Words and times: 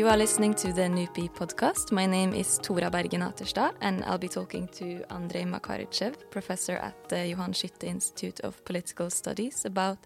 You 0.00 0.08
are 0.08 0.16
listening 0.16 0.54
to 0.54 0.72
the 0.72 0.88
NUPI 0.88 1.28
podcast. 1.34 1.92
My 1.92 2.06
name 2.06 2.32
is 2.32 2.56
Tora 2.62 2.90
Berge 2.90 3.18
Naterstad, 3.18 3.74
and 3.82 4.02
I'll 4.04 4.16
be 4.16 4.30
talking 4.30 4.66
to 4.68 5.04
Andrey 5.10 5.42
Makarychev, 5.42 6.30
professor 6.30 6.76
at 6.76 7.10
the 7.10 7.26
Johan 7.26 7.52
Skytte 7.52 7.84
Institute 7.84 8.40
of 8.40 8.64
Political 8.64 9.10
Studies, 9.10 9.66
about 9.66 9.98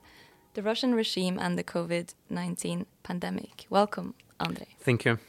the 0.54 0.64
Russian 0.64 0.96
regime 0.96 1.38
and 1.38 1.56
the 1.56 1.62
COVID 1.62 2.12
19 2.28 2.86
pandemic. 3.04 3.66
Welcome, 3.70 4.14
Andrey. 4.40 4.76
Thank 4.80 5.04
you. 5.04 5.20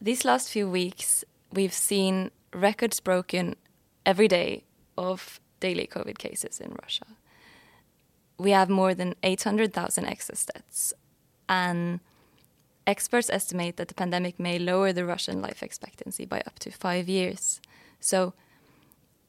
These 0.00 0.24
last 0.24 0.50
few 0.50 0.70
weeks, 0.70 1.24
we've 1.52 1.74
seen 1.74 2.30
records 2.54 3.00
broken 3.00 3.56
every 4.06 4.28
day 4.28 4.62
of 4.96 5.40
daily 5.58 5.88
COVID 5.88 6.18
cases 6.18 6.60
in 6.60 6.76
Russia. 6.80 7.06
We 8.38 8.52
have 8.52 8.68
more 8.68 8.94
than 8.94 9.16
800,000 9.24 10.04
excess 10.04 10.46
deaths, 10.46 10.94
and 11.48 11.98
experts 12.88 13.30
estimate 13.30 13.76
that 13.76 13.88
the 13.88 13.94
pandemic 13.94 14.40
may 14.40 14.58
lower 14.58 14.92
the 14.92 15.04
Russian 15.04 15.40
life 15.42 15.62
expectancy 15.62 16.24
by 16.24 16.40
up 16.46 16.58
to 16.60 16.70
five 16.70 17.08
years. 17.08 17.60
So, 18.00 18.32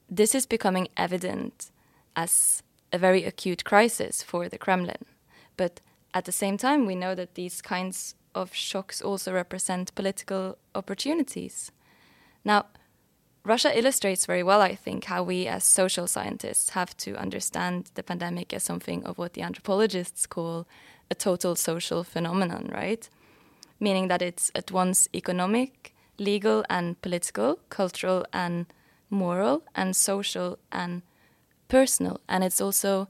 this 0.10 0.34
is 0.34 0.48
becoming 0.48 0.88
evident 0.98 1.70
as 2.16 2.64
a 2.92 2.98
very 2.98 3.26
acute 3.26 3.64
crisis 3.64 4.24
for 4.24 4.50
the 4.50 4.58
Kremlin. 4.58 5.06
But 5.58 5.82
at 6.14 6.26
the 6.26 6.32
same 6.32 6.58
time, 6.58 6.86
we 6.86 6.96
know 6.96 7.14
that 7.14 7.36
these 7.36 7.62
kinds 7.62 8.16
of 8.34 8.54
shocks 8.54 9.02
also 9.02 9.34
represent 9.34 9.94
political 9.94 10.58
opportunities. 10.74 11.72
Now, 12.44 12.66
Russia 13.44 13.78
illustrates 13.78 14.26
very 14.26 14.44
well, 14.44 14.62
I 14.62 14.76
think, 14.76 15.06
how 15.06 15.24
we 15.24 15.48
as 15.48 15.64
social 15.64 16.08
scientists 16.08 16.72
have 16.72 16.96
to 16.98 17.16
understand 17.16 17.92
the 17.94 18.04
pandemic 18.04 18.54
as 18.54 18.64
something 18.64 19.04
of 19.06 19.18
what 19.18 19.34
the 19.34 19.42
anthropologists 19.42 20.26
call 20.26 20.68
a 21.12 21.16
total 21.16 21.56
social 21.56 22.04
phenomenon, 22.04 22.70
right? 22.72 23.10
Meaning 23.80 24.08
that 24.10 24.22
it's 24.22 24.52
at 24.56 24.72
once 24.72 25.08
economic, 25.14 25.96
legal 26.18 26.66
and 26.70 27.02
political, 27.02 27.60
cultural 27.70 28.26
and 28.34 28.66
moral, 29.10 29.64
and 29.76 29.96
social 29.96 30.60
and 30.72 31.02
personal, 31.68 32.20
and 32.28 32.44
it's 32.44 32.60
also 32.60 33.08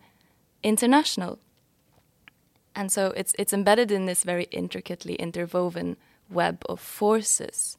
international. 0.63 1.39
And 2.75 2.91
so 2.91 3.07
it's 3.17 3.33
it's 3.39 3.53
embedded 3.53 3.91
in 3.91 4.05
this 4.05 4.23
very 4.23 4.47
intricately 4.51 5.15
interwoven 5.15 5.97
web 6.29 6.63
of 6.69 6.79
forces. 6.79 7.77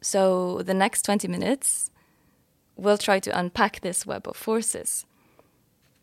So 0.00 0.62
the 0.62 0.74
next 0.74 1.02
20 1.02 1.28
minutes 1.28 1.90
we'll 2.76 2.98
try 2.98 3.20
to 3.20 3.38
unpack 3.38 3.80
this 3.80 4.06
web 4.06 4.26
of 4.26 4.36
forces 4.36 5.04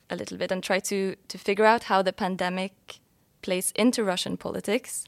a 0.10 0.16
little 0.16 0.38
bit 0.38 0.52
and 0.52 0.64
try 0.64 0.80
to 0.80 1.16
to 1.28 1.38
figure 1.38 1.66
out 1.66 1.84
how 1.84 2.02
the 2.02 2.14
pandemic 2.14 3.00
plays 3.42 3.72
into 3.76 4.04
Russian 4.04 4.38
politics 4.38 5.06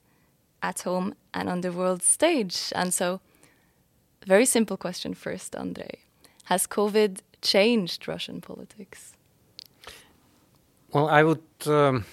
at 0.62 0.82
home 0.82 1.16
and 1.34 1.50
on 1.50 1.62
the 1.62 1.72
world 1.72 2.04
stage. 2.04 2.72
And 2.76 2.94
so 2.94 3.22
very 4.26 4.46
simple 4.46 4.78
question 4.78 5.14
first, 5.14 5.56
Andrey. 5.56 6.00
Has 6.46 6.68
COVID 6.68 7.20
changed 7.42 8.08
Russian 8.08 8.42
politics? 8.42 9.14
Well, 10.92 11.08
I 11.08 11.24
would 11.24 11.44
um, 11.68 12.06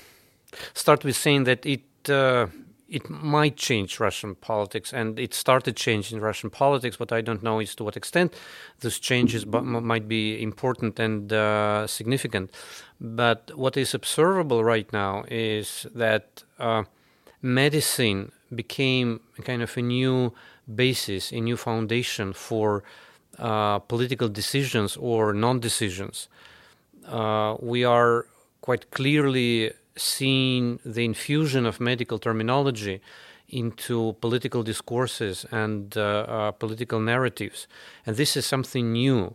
start 0.74 1.04
with 1.04 1.16
saying 1.16 1.44
that 1.44 1.64
it 1.64 1.82
uh, 2.08 2.46
it 2.88 3.10
might 3.10 3.56
change 3.56 3.98
Russian 3.98 4.34
politics, 4.36 4.92
and 4.92 5.18
it 5.18 5.34
started 5.34 5.76
changing 5.76 6.20
Russian 6.20 6.50
politics. 6.50 6.96
But 6.96 7.12
I 7.12 7.20
don't 7.20 7.42
know 7.42 7.60
is 7.60 7.74
to 7.76 7.84
what 7.84 7.96
extent 7.96 8.34
those 8.80 8.98
changes 8.98 9.46
might 9.46 10.06
be 10.06 10.40
important 10.40 11.00
and 11.00 11.32
uh, 11.32 11.86
significant. 11.86 12.50
But 13.00 13.50
what 13.54 13.76
is 13.76 13.94
observable 13.94 14.62
right 14.62 14.92
now 14.92 15.24
is 15.28 15.86
that 15.94 16.44
uh, 16.58 16.84
medicine 17.42 18.32
became 18.54 19.20
kind 19.44 19.62
of 19.62 19.76
a 19.76 19.82
new 19.82 20.32
basis, 20.74 21.32
a 21.32 21.40
new 21.40 21.56
foundation 21.56 22.32
for 22.32 22.82
uh, 23.38 23.78
political 23.80 24.28
decisions 24.28 24.96
or 24.96 25.32
non 25.32 25.60
decisions. 25.60 26.28
Uh, 27.06 27.56
we 27.60 27.84
are 27.84 28.26
quite 28.62 28.90
clearly 28.90 29.72
seeing 29.94 30.78
the 30.84 31.04
infusion 31.04 31.66
of 31.66 31.80
medical 31.80 32.18
terminology 32.18 33.00
into 33.48 34.14
political 34.20 34.62
discourses 34.62 35.46
and 35.52 35.96
uh, 35.96 36.00
uh 36.00 36.50
political 36.52 36.98
narratives. 36.98 37.68
And 38.06 38.16
this 38.16 38.36
is 38.36 38.44
something 38.44 38.92
new, 38.92 39.34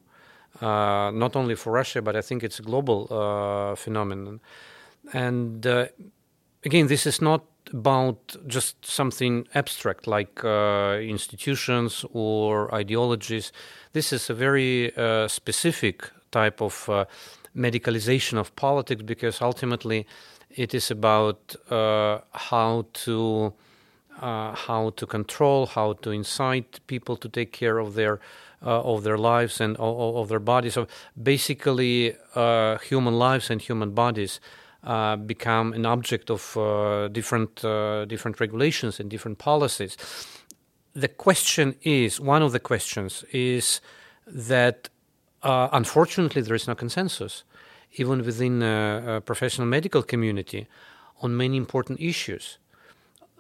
uh, 0.62 1.12
not 1.14 1.36
only 1.36 1.56
for 1.56 1.72
Russia, 1.72 2.02
but 2.02 2.16
I 2.16 2.22
think 2.22 2.44
it's 2.44 2.60
a 2.60 2.64
global 2.64 3.08
uh, 3.10 3.76
phenomenon. 3.76 4.42
And 5.14 5.66
again, 6.66 6.88
this 6.88 7.06
is 7.06 7.22
not 7.22 7.46
about 7.74 8.36
just 8.48 8.86
something 8.86 9.48
abstract 9.56 10.08
like 10.08 10.44
uh, 10.44 10.98
institutions 11.02 12.06
or 12.12 12.74
ideologies. 12.74 13.52
This 13.94 14.12
is 14.14 14.30
a 14.30 14.34
very 14.34 14.96
uh, 14.96 15.28
specific 15.28 16.10
type 16.32 16.62
of 16.62 16.90
uh, 16.90 17.06
medicalization 17.56 18.38
of 18.38 18.56
politics 18.56 19.02
because 19.04 19.42
ultimately 19.42 20.06
it 20.50 20.74
is 20.74 20.92
about 20.92 21.56
uh, 21.70 22.20
how 22.34 22.86
to 22.94 23.54
uh, 24.22 24.54
how 24.54 24.92
to 24.92 25.06
control, 25.06 25.66
how 25.66 25.94
to 25.94 26.12
incite 26.12 26.80
people 26.88 27.16
to 27.16 27.30
take 27.30 27.52
care 27.52 27.80
of 27.80 27.96
their 27.96 28.20
uh, 28.64 28.82
of 28.82 29.04
their 29.04 29.18
lives 29.18 29.60
and 29.60 29.76
of, 29.78 30.16
of, 30.18 30.30
their 30.30 30.40
bodies. 30.40 30.76
So 30.76 30.86
basically, 31.22 32.16
human 32.36 33.18
lives 33.18 33.50
and 33.50 33.60
human 33.60 33.92
bodies 33.92 34.40
uh, 34.84 35.16
become 35.16 35.74
an 35.74 35.86
object 35.86 36.32
of 36.32 36.58
uh, 36.58 37.08
different 37.10 37.64
uh, 37.64 38.04
different 38.06 38.40
regulations 38.40 39.00
and 39.00 39.12
different 39.12 39.38
policies. 39.38 39.96
The 40.94 41.08
question 41.08 41.76
is 41.84 42.20
one 42.20 42.42
of 42.42 42.52
the 42.52 42.60
questions 42.60 43.24
is 43.32 43.80
that 44.26 44.90
uh, 45.44 45.70
unfortunately 45.72 46.42
there 46.42 46.56
is 46.56 46.68
no 46.68 46.74
consensus, 46.74 47.44
even 47.94 48.26
within 48.26 48.64
a 48.64 49.22
professional 49.24 49.68
medical 49.68 50.02
community, 50.02 50.68
on 51.22 51.38
many 51.38 51.58
important 51.58 52.00
issues, 52.00 52.58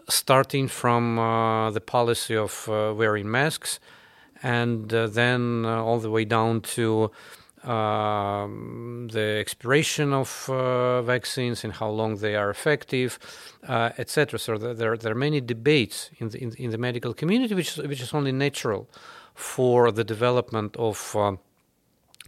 starting 0.07 0.67
from 0.67 1.15
the 1.73 1.81
policy 1.81 2.35
of 2.35 2.67
wearing 2.67 3.29
masks, 3.29 3.79
and 4.43 4.89
then 4.89 5.65
all 5.65 5.99
the 5.99 6.11
way 6.11 6.23
down 6.23 6.61
to 6.61 7.11
um, 7.63 9.07
the 9.11 9.37
expiration 9.39 10.13
of 10.13 10.49
uh, 10.49 11.01
vaccines 11.03 11.63
and 11.63 11.73
how 11.73 11.89
long 11.89 12.17
they 12.17 12.35
are 12.35 12.49
effective, 12.49 13.19
uh, 13.67 13.91
etc. 13.97 14.39
So 14.39 14.57
there, 14.57 14.97
there 14.97 15.11
are 15.11 15.15
many 15.15 15.41
debates 15.41 16.09
in 16.17 16.29
the, 16.29 16.41
in, 16.41 16.53
in, 16.57 16.71
the 16.71 16.77
medical 16.77 17.13
community, 17.13 17.53
which, 17.53 17.77
which 17.77 18.01
is 18.01 18.13
only 18.13 18.31
natural 18.31 18.89
for 19.35 19.91
the 19.91 20.03
development 20.03 20.75
of 20.77 21.15
uh, 21.15 21.35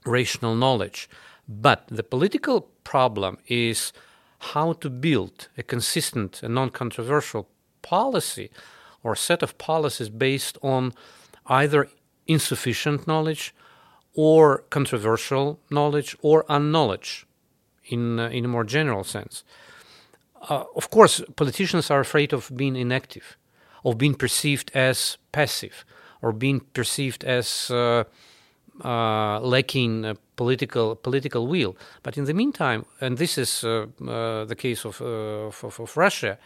rational 0.06 0.56
knowledge. 0.56 1.10
But 1.48 1.88
the 1.88 2.04
political 2.04 2.62
problem 2.84 3.38
is 3.48 3.92
how 4.40 4.74
to 4.74 4.90
build 4.90 5.48
a 5.58 5.64
consistent 5.64 6.44
and 6.44 6.54
non 6.54 6.70
controversial 6.70 7.50
policy 7.82 8.52
or 9.04 9.16
set 9.16 9.42
of 9.44 9.58
policies 9.58 10.10
based 10.10 10.58
on 10.62 10.94
either 11.48 11.90
insufficient 12.28 13.08
knowledge 13.08 13.54
or 14.16 14.64
controversial 14.70 15.60
knowledge 15.70 16.16
or 16.22 16.46
unknowledge 16.50 17.26
in, 17.86 18.20
uh, 18.20 18.30
in 18.30 18.46
a 18.46 18.48
more 18.48 18.64
general 18.64 19.04
sense. 19.04 19.44
Uh, 20.50 20.64
of 20.76 20.90
course, 20.90 21.22
politicians 21.36 21.90
are 21.90 22.02
afraid 22.02 22.34
of 22.34 22.52
being 22.56 22.76
inactive, 22.76 23.38
of 23.86 23.98
being 23.98 24.14
perceived 24.14 24.72
as 24.74 25.18
passive, 25.32 25.86
or 26.22 26.32
being 26.32 26.60
perceived 26.74 27.24
as 27.24 27.72
uh, 27.72 28.04
uh 28.84 29.40
lacking 29.40 30.18
political 30.36 30.96
political 30.96 31.48
will. 31.48 31.76
But 32.02 32.18
in 32.18 32.26
the 32.26 32.34
meantime, 32.34 32.86
and 33.00 33.18
this 33.18 33.38
is 33.38 33.64
uh, 33.64 33.86
uh, 34.02 34.46
the 34.46 34.56
case 34.56 34.84
of, 34.86 35.02
of, 35.02 35.80
of, 35.80 35.96
Russia, 35.96 36.38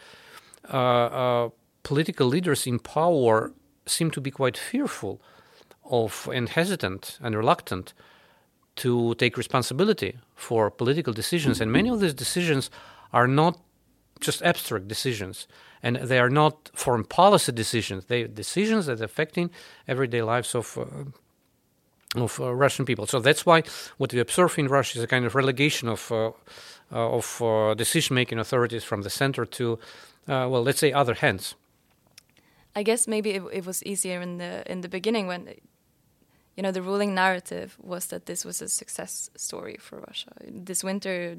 political 1.82 2.26
leaders 2.26 2.66
in 2.66 2.78
power 2.78 3.52
seem 3.86 4.10
to 4.10 4.20
be 4.20 4.30
quite 4.30 4.58
fearful 4.58 5.20
of 5.88 6.28
and 6.32 6.48
hesitant 6.48 7.18
and 7.22 7.34
reluctant 7.34 7.94
to 8.76 9.14
take 9.14 9.36
responsibility 9.36 10.16
for 10.34 10.70
political 10.70 11.12
decisions. 11.12 11.60
And 11.60 11.72
many 11.72 11.90
of 11.90 12.00
these 12.00 12.14
decisions 12.14 12.70
are 13.12 13.26
not 13.26 13.58
just 14.20 14.42
abstract 14.42 14.88
decisions, 14.88 15.46
and 15.82 15.96
they 15.96 16.18
are 16.18 16.30
not 16.30 16.70
foreign 16.74 17.04
policy 17.04 17.52
decisions. 17.52 18.04
They 18.06 18.22
are 18.22 18.28
decisions 18.28 18.86
that 18.86 19.00
are 19.00 19.04
affecting 19.04 19.50
everyday 19.86 20.22
lives 20.22 20.54
of. 20.54 20.78
Uh, 20.78 20.84
of 22.16 22.40
uh, 22.40 22.54
Russian 22.54 22.86
people, 22.86 23.06
so 23.06 23.20
that's 23.20 23.44
why 23.44 23.62
what 23.98 24.14
we 24.14 24.18
observe 24.18 24.58
in 24.58 24.66
Russia 24.68 24.98
is 24.98 25.04
a 25.04 25.06
kind 25.06 25.26
of 25.26 25.34
relegation 25.34 25.90
of 25.90 26.10
uh, 26.10 26.30
of 26.90 27.42
uh, 27.42 27.74
decision-making 27.74 28.38
authorities 28.38 28.82
from 28.82 29.02
the 29.02 29.10
center 29.10 29.44
to, 29.44 29.78
uh, 30.26 30.48
well, 30.48 30.62
let's 30.62 30.78
say, 30.78 30.90
other 30.90 31.14
hands. 31.14 31.54
I 32.74 32.82
guess 32.82 33.06
maybe 33.06 33.30
it, 33.32 33.42
it 33.52 33.66
was 33.66 33.82
easier 33.82 34.22
in 34.22 34.38
the 34.38 34.62
in 34.72 34.80
the 34.80 34.88
beginning 34.88 35.26
when 35.26 35.48
you 36.58 36.62
know, 36.62 36.72
the 36.72 36.82
ruling 36.82 37.14
narrative 37.14 37.76
was 37.80 38.06
that 38.06 38.26
this 38.26 38.44
was 38.44 38.60
a 38.60 38.68
success 38.68 39.30
story 39.36 39.76
for 39.78 40.00
Russia. 40.00 40.32
This 40.44 40.82
winter, 40.82 41.36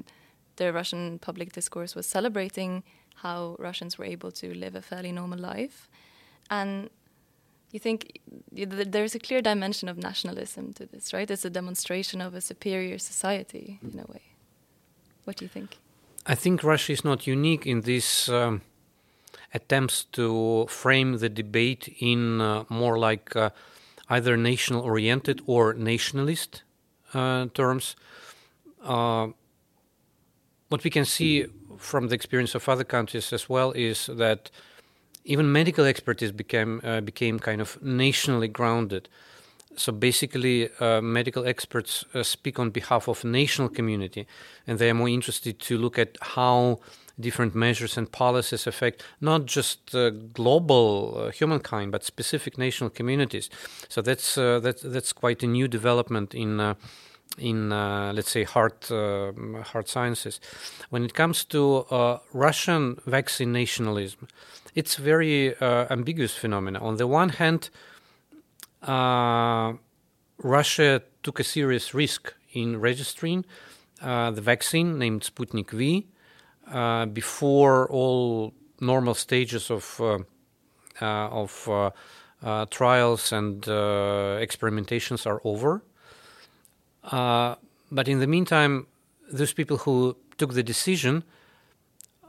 the 0.56 0.72
Russian 0.72 1.18
public 1.18 1.52
discourse 1.52 1.94
was 1.94 2.06
celebrating 2.06 2.82
how 3.16 3.54
Russians 3.58 3.98
were 3.98 4.06
able 4.06 4.32
to 4.32 4.54
live 4.54 4.74
a 4.74 4.80
fairly 4.80 5.12
normal 5.12 5.38
life. 5.38 5.90
And 6.48 6.88
you 7.70 7.78
think 7.78 8.18
there's 8.50 9.14
a 9.14 9.18
clear 9.18 9.42
dimension 9.42 9.90
of 9.90 9.98
nationalism 9.98 10.72
to 10.72 10.86
this, 10.86 11.12
right? 11.12 11.30
It's 11.30 11.44
a 11.44 11.50
demonstration 11.50 12.22
of 12.22 12.32
a 12.32 12.40
superior 12.40 12.96
society 12.96 13.78
in 13.82 13.98
a 13.98 14.10
way. 14.10 14.22
What 15.24 15.36
do 15.36 15.44
you 15.44 15.50
think? 15.50 15.76
I 16.24 16.34
think 16.34 16.64
Russia 16.64 16.92
is 16.92 17.04
not 17.04 17.26
unique 17.26 17.66
in 17.66 17.82
these 17.82 18.30
um, 18.30 18.62
attempts 19.52 20.04
to 20.12 20.64
frame 20.70 21.18
the 21.18 21.28
debate 21.28 21.94
in 21.98 22.40
uh, 22.40 22.64
more 22.70 22.98
like 22.98 23.36
uh, 23.36 23.50
either 24.10 24.36
national 24.36 24.82
oriented 24.82 25.40
or 25.46 25.72
nationalist 25.72 26.62
uh, 27.14 27.46
terms. 27.54 27.96
Uh, 28.82 29.28
what 30.68 30.84
we 30.84 30.90
can 30.90 31.04
see 31.04 31.46
from 31.78 32.08
the 32.08 32.14
experience 32.14 32.54
of 32.54 32.68
other 32.68 32.84
countries 32.84 33.32
as 33.32 33.48
well 33.48 33.72
is 33.72 34.06
that 34.12 34.50
even 35.24 35.52
medical 35.52 35.84
expertise 35.84 36.32
became 36.32 36.80
uh, 36.84 37.00
became 37.00 37.38
kind 37.38 37.60
of 37.60 37.80
nationally 37.82 38.48
grounded. 38.48 39.08
So 39.76 39.92
basically, 39.92 40.68
uh, 40.80 41.00
medical 41.00 41.46
experts 41.46 42.04
uh, 42.14 42.22
speak 42.22 42.58
on 42.58 42.70
behalf 42.70 43.08
of 43.08 43.24
national 43.24 43.68
community, 43.68 44.26
and 44.66 44.78
they 44.78 44.90
are 44.90 44.94
more 44.94 45.08
interested 45.08 45.58
to 45.60 45.78
look 45.78 45.98
at 45.98 46.18
how 46.20 46.80
different 47.20 47.54
measures 47.54 47.96
and 47.96 48.10
policies 48.10 48.66
affect 48.66 49.02
not 49.20 49.46
just 49.46 49.94
uh, 49.94 50.10
global 50.10 51.14
uh, 51.16 51.30
humankind 51.30 51.92
but 51.92 52.04
specific 52.04 52.58
national 52.58 52.90
communities. 52.90 53.50
So 53.88 54.02
that's 54.02 54.38
uh, 54.38 54.60
that's 54.60 54.82
that's 54.82 55.12
quite 55.12 55.42
a 55.42 55.46
new 55.46 55.68
development 55.68 56.34
in 56.34 56.76
in 57.38 57.72
uh, 57.72 58.12
let's 58.14 58.30
say 58.30 58.44
hard 58.44 58.72
uh, 58.90 59.32
hard 59.62 59.88
sciences. 59.88 60.40
When 60.90 61.04
it 61.04 61.14
comes 61.14 61.44
to 61.46 61.86
uh, 61.90 62.18
Russian 62.32 63.00
vaccine 63.06 63.52
nationalism, 63.52 64.28
it's 64.74 64.96
very 64.96 65.54
ambiguous 65.60 66.34
phenomenon. 66.34 66.82
On 66.82 66.96
the 66.96 67.06
one 67.06 67.30
hand, 67.30 67.70
Russia 70.42 71.02
took 71.22 71.40
a 71.40 71.44
serious 71.44 71.94
risk 71.94 72.34
in 72.52 72.80
registering 72.80 73.44
the 74.00 74.40
vaccine 74.42 74.98
named 74.98 75.22
Sputnik 75.22 75.70
V 75.70 76.06
before 77.12 77.88
all 77.90 78.52
normal 78.80 79.14
stages 79.14 79.70
of 79.70 80.00
of 81.00 81.68
uh, 82.42 82.66
trials 82.70 83.32
and 83.32 83.68
uh, 83.68 84.38
experimentations 84.40 85.26
are 85.26 85.40
over. 85.44 85.82
Uh, 87.04 87.54
but 87.90 88.08
in 88.08 88.20
the 88.20 88.26
meantime, 88.26 88.86
those 89.30 89.52
people 89.52 89.78
who 89.78 90.16
took 90.38 90.54
the 90.54 90.62
decision, 90.62 91.24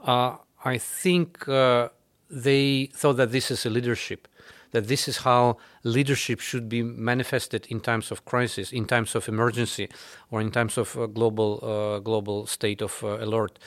uh, 0.04 0.36
I 0.64 0.78
think 0.78 1.48
uh, 1.48 1.88
they 2.30 2.90
thought 2.94 3.16
that 3.16 3.32
this 3.32 3.50
is 3.50 3.66
a 3.66 3.70
leadership, 3.70 4.28
that 4.72 4.88
this 4.88 5.08
is 5.08 5.18
how 5.18 5.58
leadership 5.82 6.40
should 6.40 6.68
be 6.68 6.82
manifested 6.82 7.66
in 7.68 7.80
times 7.80 8.10
of 8.10 8.24
crisis, 8.24 8.72
in 8.72 8.86
times 8.86 9.14
of 9.14 9.28
emergency, 9.28 9.88
or 10.30 10.40
in 10.40 10.50
times 10.50 10.78
of 10.78 10.96
global 11.14 11.60
uh, 11.62 11.98
global 12.00 12.46
state 12.46 12.82
of 12.82 13.02
uh, 13.02 13.18
alert. 13.18 13.58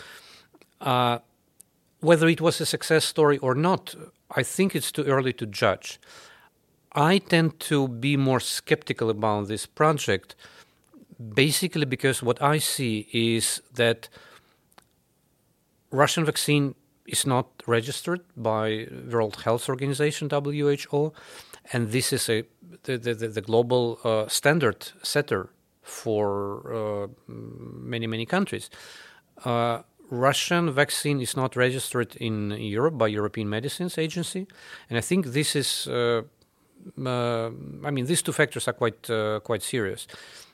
Whether 0.80 2.28
it 2.28 2.42
was 2.42 2.62
a 2.62 2.66
success 2.66 3.06
story 3.06 3.38
or 3.40 3.56
not, 3.56 3.96
I 4.32 4.44
think 4.44 4.76
it's 4.76 4.92
too 4.92 5.04
early 5.04 5.34
to 5.34 5.46
judge. 5.46 6.00
I 6.94 7.18
tend 7.18 7.60
to 7.62 7.88
be 7.88 8.16
more 8.16 8.40
skeptical 8.40 9.10
about 9.10 9.48
this 9.48 9.66
project 9.66 10.36
basically 11.34 11.86
because 11.86 12.22
what 12.22 12.42
I 12.42 12.58
see 12.58 13.08
is 13.14 13.62
that 13.74 14.10
Russian 15.92 16.26
vaccine 16.26 16.76
is 17.06 17.26
not 17.26 17.48
registered 17.68 18.22
by 18.36 18.88
World 19.12 19.42
Health 19.44 19.70
Organization 19.70 20.30
WHO, 20.30 21.14
and 21.72 21.92
this 21.92 22.12
is 22.12 22.30
a 22.30 22.44
the 22.84 22.98
the, 22.98 23.14
the 23.14 23.42
global 23.42 24.00
uh, 24.04 24.28
standard 24.28 24.92
setter 25.04 25.50
for 25.82 26.74
uh, 26.74 27.08
many 27.28 28.08
many 28.08 28.26
countries. 28.26 28.70
Uh, 29.44 29.82
Russian 30.10 30.72
vaccine 30.72 31.22
is 31.22 31.36
not 31.36 31.56
registered 31.56 32.16
in 32.18 32.52
Europe 32.52 32.98
by 32.98 33.08
European 33.08 33.50
Medicines 33.50 33.98
Agency, 33.98 34.48
and 34.90 34.98
I 34.98 35.02
think 35.02 35.28
this 35.28 35.56
is. 35.56 35.88
Uh, 35.88 36.24
uh, 37.04 37.50
I 37.84 37.90
mean, 37.90 38.06
these 38.06 38.22
two 38.22 38.32
factors 38.32 38.68
are 38.68 38.74
quite 38.74 39.10
uh, 39.10 39.40
quite 39.40 39.64
serious. 39.64 40.08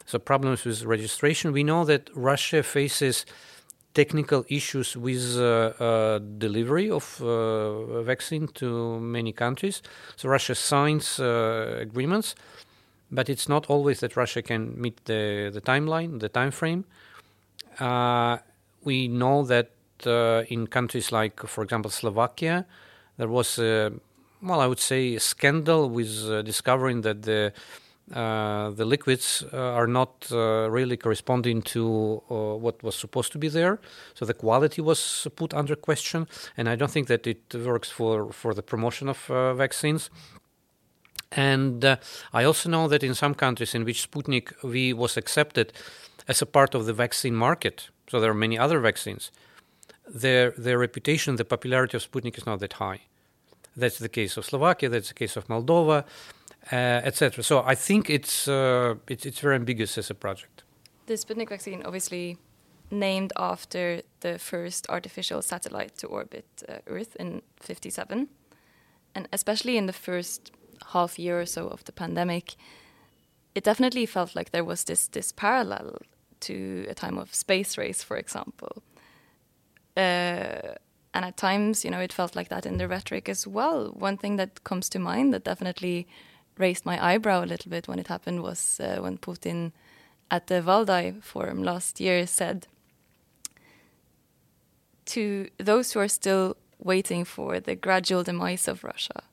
So 0.05 0.19
problems 0.19 0.65
with 0.65 0.83
registration. 0.83 1.51
We 1.51 1.63
know 1.63 1.85
that 1.85 2.09
Russia 2.15 2.63
faces 2.63 3.25
technical 3.93 4.45
issues 4.47 4.95
with 4.95 5.37
uh, 5.37 5.73
uh, 5.79 6.19
delivery 6.37 6.89
of 6.89 7.21
uh, 7.21 8.01
vaccine 8.03 8.47
to 8.47 8.99
many 8.99 9.33
countries. 9.33 9.81
So 10.15 10.29
Russia 10.29 10.55
signs 10.55 11.19
agreements, 11.19 12.35
but 13.11 13.29
it's 13.29 13.49
not 13.49 13.69
always 13.69 13.99
that 13.99 14.15
Russia 14.15 14.41
can 14.41 14.79
meet 14.79 15.03
the, 15.05 15.51
the 15.53 15.61
timeline, 15.61 16.19
the 16.19 16.29
time 16.29 16.51
frame. 16.51 16.85
Uh, 17.79 18.37
we 18.83 19.07
know 19.07 19.43
that 19.43 19.71
uh, 20.05 20.43
in 20.47 20.67
countries 20.67 21.11
like, 21.11 21.39
for 21.47 21.63
example, 21.63 21.91
Slovakia, 21.91 22.65
there 23.17 23.27
was 23.27 23.59
a, 23.59 23.91
well, 24.41 24.61
I 24.61 24.67
would 24.67 24.79
say, 24.79 25.15
a 25.15 25.19
scandal 25.19 25.89
with 25.89 26.45
discovering 26.45 27.01
that 27.01 27.23
the 27.23 27.53
uh, 28.13 28.71
the 28.71 28.83
liquids 28.83 29.41
uh, 29.53 29.57
are 29.57 29.87
not 29.87 30.27
uh, 30.31 30.69
really 30.69 30.97
corresponding 30.97 31.61
to 31.61 32.21
uh, 32.29 32.35
what 32.57 32.83
was 32.83 32.93
supposed 32.93 33.31
to 33.31 33.37
be 33.37 33.47
there. 33.47 33.79
So 34.15 34.25
the 34.25 34.33
quality 34.33 34.81
was 34.81 35.27
put 35.37 35.53
under 35.53 35.77
question, 35.77 36.27
and 36.57 36.67
I 36.67 36.75
don't 36.75 36.91
think 36.91 37.07
that 37.07 37.25
it 37.25 37.55
works 37.55 37.89
for, 37.89 38.33
for 38.33 38.53
the 38.53 38.63
promotion 38.63 39.07
of 39.07 39.31
uh, 39.31 39.53
vaccines. 39.53 40.09
And 41.31 41.85
I 42.33 42.43
also 42.43 42.67
know 42.67 42.89
that 42.89 43.01
in 43.03 43.15
some 43.15 43.33
countries 43.33 43.73
in 43.73 43.85
which 43.85 44.11
Sputnik 44.11 44.51
V 44.61 44.91
was 44.91 45.15
accepted 45.15 45.71
as 46.27 46.41
a 46.41 46.45
part 46.45 46.75
of 46.75 46.85
the 46.85 46.93
vaccine 46.93 47.35
market, 47.35 47.89
so 48.11 48.19
there 48.19 48.31
are 48.31 48.41
many 48.45 48.59
other 48.59 48.81
vaccines, 48.81 49.31
their, 50.05 50.51
their 50.57 50.77
reputation, 50.77 51.37
the 51.37 51.45
popularity 51.45 51.95
of 51.95 52.03
Sputnik 52.03 52.37
is 52.37 52.45
not 52.45 52.59
that 52.59 52.73
high. 52.73 52.99
That's 53.77 53.99
the 53.99 54.09
case 54.09 54.35
of 54.35 54.43
Slovakia, 54.45 54.89
that's 54.89 55.07
the 55.07 55.13
case 55.13 55.37
of 55.37 55.47
Moldova 55.47 56.03
uh, 56.71 56.75
etc. 57.03 57.43
So 57.43 57.63
I 57.65 57.75
think 57.75 58.09
it's, 58.09 58.47
uh, 58.47 58.95
it's 59.07 59.25
it's 59.25 59.39
very 59.39 59.55
ambiguous 59.55 59.97
as 59.97 60.09
a 60.09 60.13
project. 60.15 60.63
The 61.07 61.15
Sputnik 61.15 61.49
vaccine, 61.49 61.83
obviously 61.85 62.37
named 62.91 63.31
after 63.37 64.01
the 64.19 64.37
first 64.37 64.85
artificial 64.89 65.41
satellite 65.41 65.97
to 65.97 66.07
orbit 66.07 66.45
uh, 66.67 66.79
Earth 66.87 67.15
in 67.15 67.41
'57, 67.59 68.27
and 69.15 69.27
especially 69.31 69.77
in 69.77 69.87
the 69.87 69.93
first 69.93 70.51
half 70.93 71.17
year 71.17 71.39
or 71.41 71.45
so 71.45 71.67
of 71.67 71.83
the 71.85 71.91
pandemic, 71.91 72.55
it 73.55 73.63
definitely 73.63 74.05
felt 74.05 74.35
like 74.35 74.51
there 74.51 74.65
was 74.65 74.83
this 74.83 75.07
this 75.07 75.31
parallel 75.31 75.97
to 76.41 76.85
a 76.89 76.93
time 76.93 77.17
of 77.17 77.33
space 77.33 77.77
race, 77.77 78.03
for 78.03 78.17
example. 78.17 78.83
Uh, 79.95 80.75
and 81.13 81.25
at 81.25 81.37
times, 81.37 81.83
you 81.83 81.91
know, 81.91 81.99
it 81.99 82.13
felt 82.13 82.35
like 82.35 82.49
that 82.49 82.65
in 82.65 82.77
the 82.77 82.87
rhetoric 82.87 83.27
as 83.27 83.45
well. 83.45 83.87
One 83.89 84.17
thing 84.17 84.37
that 84.37 84.63
comes 84.63 84.89
to 84.89 84.99
mind 84.99 85.33
that 85.33 85.43
definitely 85.43 86.07
raised 86.57 86.85
my 86.85 87.03
eyebrow 87.03 87.43
a 87.43 87.45
little 87.45 87.69
bit 87.69 87.87
when 87.87 87.99
it 87.99 88.07
happened 88.07 88.41
was 88.41 88.79
uh, 88.79 89.01
when 89.01 89.17
Putin 89.17 89.71
at 90.29 90.47
the 90.47 90.61
Valdai 90.61 91.21
Forum 91.21 91.63
last 91.63 91.99
year 91.99 92.25
said 92.25 92.67
to 95.05 95.49
those 95.57 95.91
who 95.91 95.99
are 95.99 96.07
still 96.07 96.55
waiting 96.79 97.25
for 97.25 97.59
the 97.59 97.75
gradual 97.75 98.23
demise 98.23 98.67
of 98.67 98.83
Russia, 98.83 99.23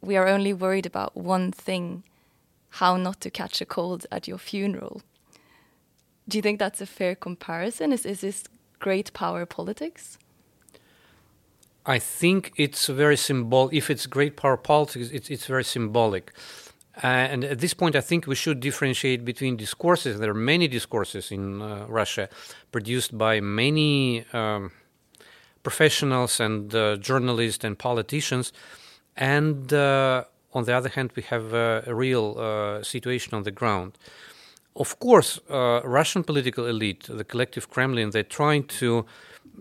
we 0.00 0.16
are 0.16 0.26
only 0.26 0.54
worried 0.54 0.86
about 0.86 1.16
one 1.16 1.52
thing 1.52 2.04
how 2.70 2.96
not 2.96 3.20
to 3.20 3.30
catch 3.30 3.60
a 3.60 3.66
cold 3.66 4.06
at 4.10 4.28
your 4.28 4.38
funeral. 4.38 5.02
Do 6.28 6.36
you 6.36 6.42
think 6.42 6.58
that's 6.58 6.80
a 6.80 6.86
fair 6.86 7.14
comparison? 7.14 7.92
Is, 7.92 8.04
is 8.04 8.20
this 8.20 8.44
great 8.78 9.12
power 9.14 9.46
politics? 9.46 10.18
I 11.86 11.98
think 11.98 12.52
it's 12.56 12.86
very 12.86 13.16
symbolic. 13.16 13.74
If 13.74 13.88
it's 13.88 14.06
great 14.06 14.36
power 14.36 14.58
politics, 14.58 15.08
it's, 15.10 15.30
it's 15.30 15.46
very 15.46 15.64
symbolic. 15.64 16.32
Uh, 17.02 17.06
and 17.06 17.44
at 17.44 17.60
this 17.60 17.72
point, 17.72 17.96
I 17.96 18.02
think 18.02 18.26
we 18.26 18.34
should 18.34 18.60
differentiate 18.60 19.24
between 19.24 19.56
discourses. 19.56 20.18
There 20.18 20.30
are 20.30 20.34
many 20.34 20.68
discourses 20.68 21.32
in 21.32 21.62
uh, 21.62 21.86
Russia 21.88 22.28
produced 22.72 23.16
by 23.16 23.40
many 23.40 24.26
um, 24.34 24.72
professionals 25.62 26.40
and 26.40 26.74
uh, 26.74 26.96
journalists 26.96 27.64
and 27.64 27.78
politicians. 27.78 28.52
And 29.16 29.72
uh, 29.72 30.24
on 30.52 30.64
the 30.64 30.74
other 30.74 30.90
hand, 30.90 31.12
we 31.14 31.22
have 31.22 31.54
a 31.54 31.84
real 31.86 32.36
uh, 32.38 32.82
situation 32.82 33.32
on 33.34 33.44
the 33.44 33.50
ground. 33.50 33.96
Of 34.76 34.98
course, 34.98 35.40
uh, 35.50 35.80
Russian 35.84 36.22
political 36.22 36.66
elite, 36.66 37.04
the 37.08 37.24
collective 37.24 37.68
Kremlin, 37.68 38.10
they're 38.10 38.22
trying 38.22 38.64
to 38.78 39.06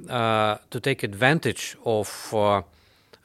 uh, 0.09 0.57
to 0.69 0.79
take 0.79 1.01
advantage 1.01 1.75
of 1.83 2.29
uh, 2.33 2.61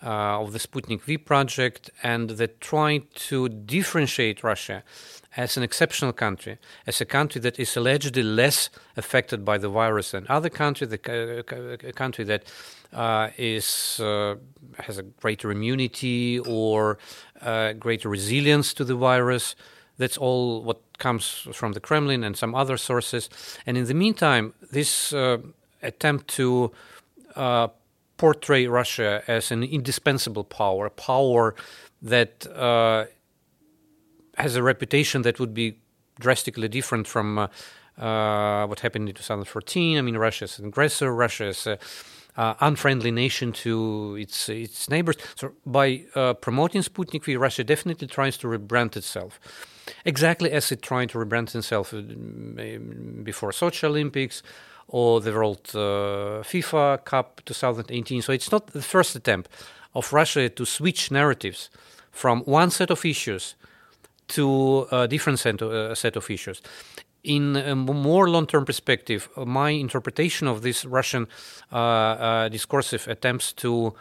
uh, 0.05 0.41
of 0.41 0.53
the 0.53 0.59
Sputnik 0.59 1.03
V 1.03 1.19
project, 1.19 1.91
and 2.03 2.31
they're 2.31 2.59
trying 2.61 3.07
to 3.15 3.49
differentiate 3.49 4.43
Russia 4.43 4.83
as 5.37 5.57
an 5.57 5.63
exceptional 5.63 6.13
country, 6.13 6.59
as 6.87 7.01
a 7.01 7.05
country 7.05 7.41
that 7.41 7.59
is 7.59 7.77
allegedly 7.77 8.23
less 8.23 8.69
affected 8.97 9.45
by 9.45 9.59
the 9.59 9.69
virus 9.69 10.11
than 10.11 10.27
other 10.29 10.51
countries, 10.51 10.91
the 10.91 11.85
a 11.87 11.93
country 11.93 12.25
that 12.25 12.45
uh, 12.93 13.29
is 13.39 14.01
uh, 14.01 14.35
has 14.79 14.99
a 14.99 15.03
greater 15.03 15.51
immunity 15.51 16.39
or 16.41 16.99
uh, 17.41 17.73
greater 17.73 18.09
resilience 18.09 18.75
to 18.75 18.85
the 18.85 18.95
virus. 18.95 19.55
That's 19.99 20.19
all 20.19 20.63
what 20.63 20.81
comes 21.03 21.25
from 21.53 21.73
the 21.73 21.81
Kremlin 21.81 22.25
and 22.25 22.37
some 22.37 22.55
other 22.63 22.77
sources. 22.77 23.29
And 23.67 23.77
in 23.77 23.85
the 23.87 23.95
meantime, 24.05 24.45
this 24.71 25.13
uh, 25.13 25.39
attempt 25.83 26.29
to 26.37 26.73
uh, 27.37 27.69
portray 28.17 28.67
Russia 28.69 29.23
as 29.27 29.51
an 29.51 29.63
indispensable 29.63 30.45
power, 30.45 30.87
a 30.87 30.91
power 30.91 31.55
that 32.15 32.47
uh, 32.47 33.05
has 34.37 34.57
a 34.57 34.63
reputation 34.63 35.23
that 35.23 35.39
would 35.41 35.55
be 35.55 35.79
drastically 36.21 36.69
different 36.69 37.07
from 37.07 37.39
uh, 37.39 37.49
uh, 37.99 38.67
what 38.67 38.81
happened 38.81 39.09
in 39.09 39.15
2014. 39.15 39.99
I 39.99 40.03
mean, 40.03 40.17
Russia 40.17 40.45
is 40.45 40.59
an 40.59 40.67
aggressor. 40.67 41.15
Russia 41.15 41.49
is 41.49 41.67
an 41.67 41.79
uh, 42.37 42.55
unfriendly 42.61 43.11
nation 43.11 43.53
to 43.53 44.17
its 44.19 44.49
its 44.49 44.89
neighbors. 44.89 45.17
So 45.35 45.53
by 45.67 46.05
uh, 46.15 46.35
promoting 46.35 46.83
Sputnik 46.83 47.25
V, 47.25 47.37
Russia 47.37 47.65
definitely 47.65 48.09
tries 48.09 48.39
to 48.39 48.47
rebrand 48.49 48.97
itself, 48.97 49.41
exactly 50.05 50.51
as 50.51 50.73
it 50.73 50.83
tried 50.83 51.11
to 51.11 51.19
rebrand 51.19 51.55
itself 51.55 51.95
uh, 51.95 52.03
before 53.23 53.51
Sochi 53.51 53.85
Olympics 53.85 54.43
or 54.89 55.21
the 55.21 55.33
World 55.33 55.61
uh, 55.75 56.43
FIFA 56.43 57.05
Cup 57.05 57.41
2018. 57.45 58.23
So 58.23 58.33
it's 58.33 58.53
not 58.53 58.69
the 58.69 58.83
first 58.83 59.17
attempt 59.17 59.49
of 59.95 60.13
Russia 60.13 60.49
to 60.49 60.65
switch 60.65 61.11
narratives 61.11 61.71
from 62.11 62.41
one 62.41 62.71
set 62.71 62.91
of 62.91 63.05
issues 63.05 63.55
to 64.29 64.87
a 64.91 65.09
different 65.09 65.39
set 65.39 65.61
of, 65.63 65.73
uh, 65.73 65.95
set 65.95 66.17
of 66.17 66.31
issues. 66.31 66.63
In 67.25 67.57
a 67.57 67.77
more 67.77 68.29
long-term 68.29 68.65
perspective, 68.65 69.29
my 69.37 69.71
interpretation 69.71 70.49
of 70.49 70.63
this 70.63 70.85
Russian 70.85 71.29
uh, 71.73 71.77
uh, 71.77 72.49
discursive 72.49 73.07
attempts 73.07 73.53
to, 73.55 73.95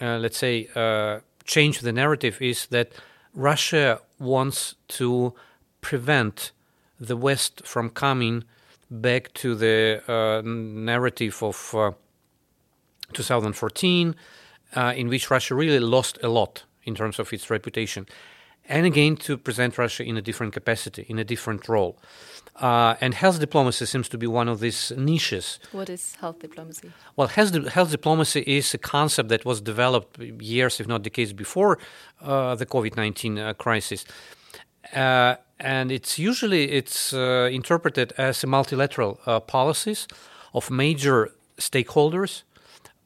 uh, 0.00 0.18
let's 0.18 0.38
say, 0.38 0.68
uh, 0.74 1.20
change 1.44 1.80
the 1.80 1.92
narrative 1.92 2.40
is 2.40 2.66
that 2.66 2.92
Russia 3.34 4.00
wants 4.18 4.76
to 4.88 5.34
prevent 5.80 6.52
the 7.00 7.16
West 7.16 7.66
from 7.66 7.90
coming 7.90 8.44
back 8.90 9.32
to 9.34 9.54
the 9.54 10.02
uh, 10.06 10.40
narrative 10.44 11.42
of 11.42 11.96
2014, 13.12 14.14
in 14.96 15.08
which 15.08 15.30
Russia 15.30 15.54
really 15.54 15.80
lost 15.80 16.18
a 16.22 16.28
lot 16.28 16.64
in 16.84 16.94
terms 16.94 17.18
of 17.18 17.32
its 17.32 17.50
reputation 17.50 18.06
and 18.68 18.86
again 18.86 19.16
to 19.16 19.36
present 19.36 19.78
Russia 19.78 20.02
in 20.04 20.16
a 20.16 20.22
different 20.22 20.52
capacity, 20.52 21.04
in 21.08 21.18
a 21.18 21.24
different 21.24 21.68
role. 21.68 21.96
Uh, 22.56 22.94
and 23.00 23.14
health 23.14 23.40
diplomacy 23.40 23.84
seems 23.84 24.08
to 24.08 24.16
be 24.16 24.26
one 24.26 24.48
of 24.48 24.60
these 24.60 24.92
niches. 24.96 25.58
What 25.72 25.90
is 25.90 26.14
health 26.20 26.38
diplomacy? 26.38 26.92
Well, 27.16 27.28
health, 27.28 27.68
health 27.68 27.90
diplomacy 27.90 28.40
is 28.46 28.74
a 28.74 28.78
concept 28.78 29.28
that 29.28 29.44
was 29.44 29.60
developed 29.60 30.18
years, 30.40 30.80
if 30.80 30.86
not 30.86 31.02
decades, 31.02 31.32
before 31.32 31.78
uh, 32.22 32.54
the 32.54 32.66
COVID 32.66 32.96
nineteen 32.96 33.38
uh, 33.38 33.54
crisis. 33.54 34.04
Uh, 34.94 35.34
and 35.58 35.90
it's 35.90 36.18
usually 36.18 36.70
it's 36.70 37.12
uh, 37.12 37.48
interpreted 37.50 38.12
as 38.18 38.44
a 38.44 38.46
multilateral 38.46 39.18
uh, 39.26 39.40
policies 39.40 40.06
of 40.52 40.70
major 40.70 41.30
stakeholders 41.58 42.44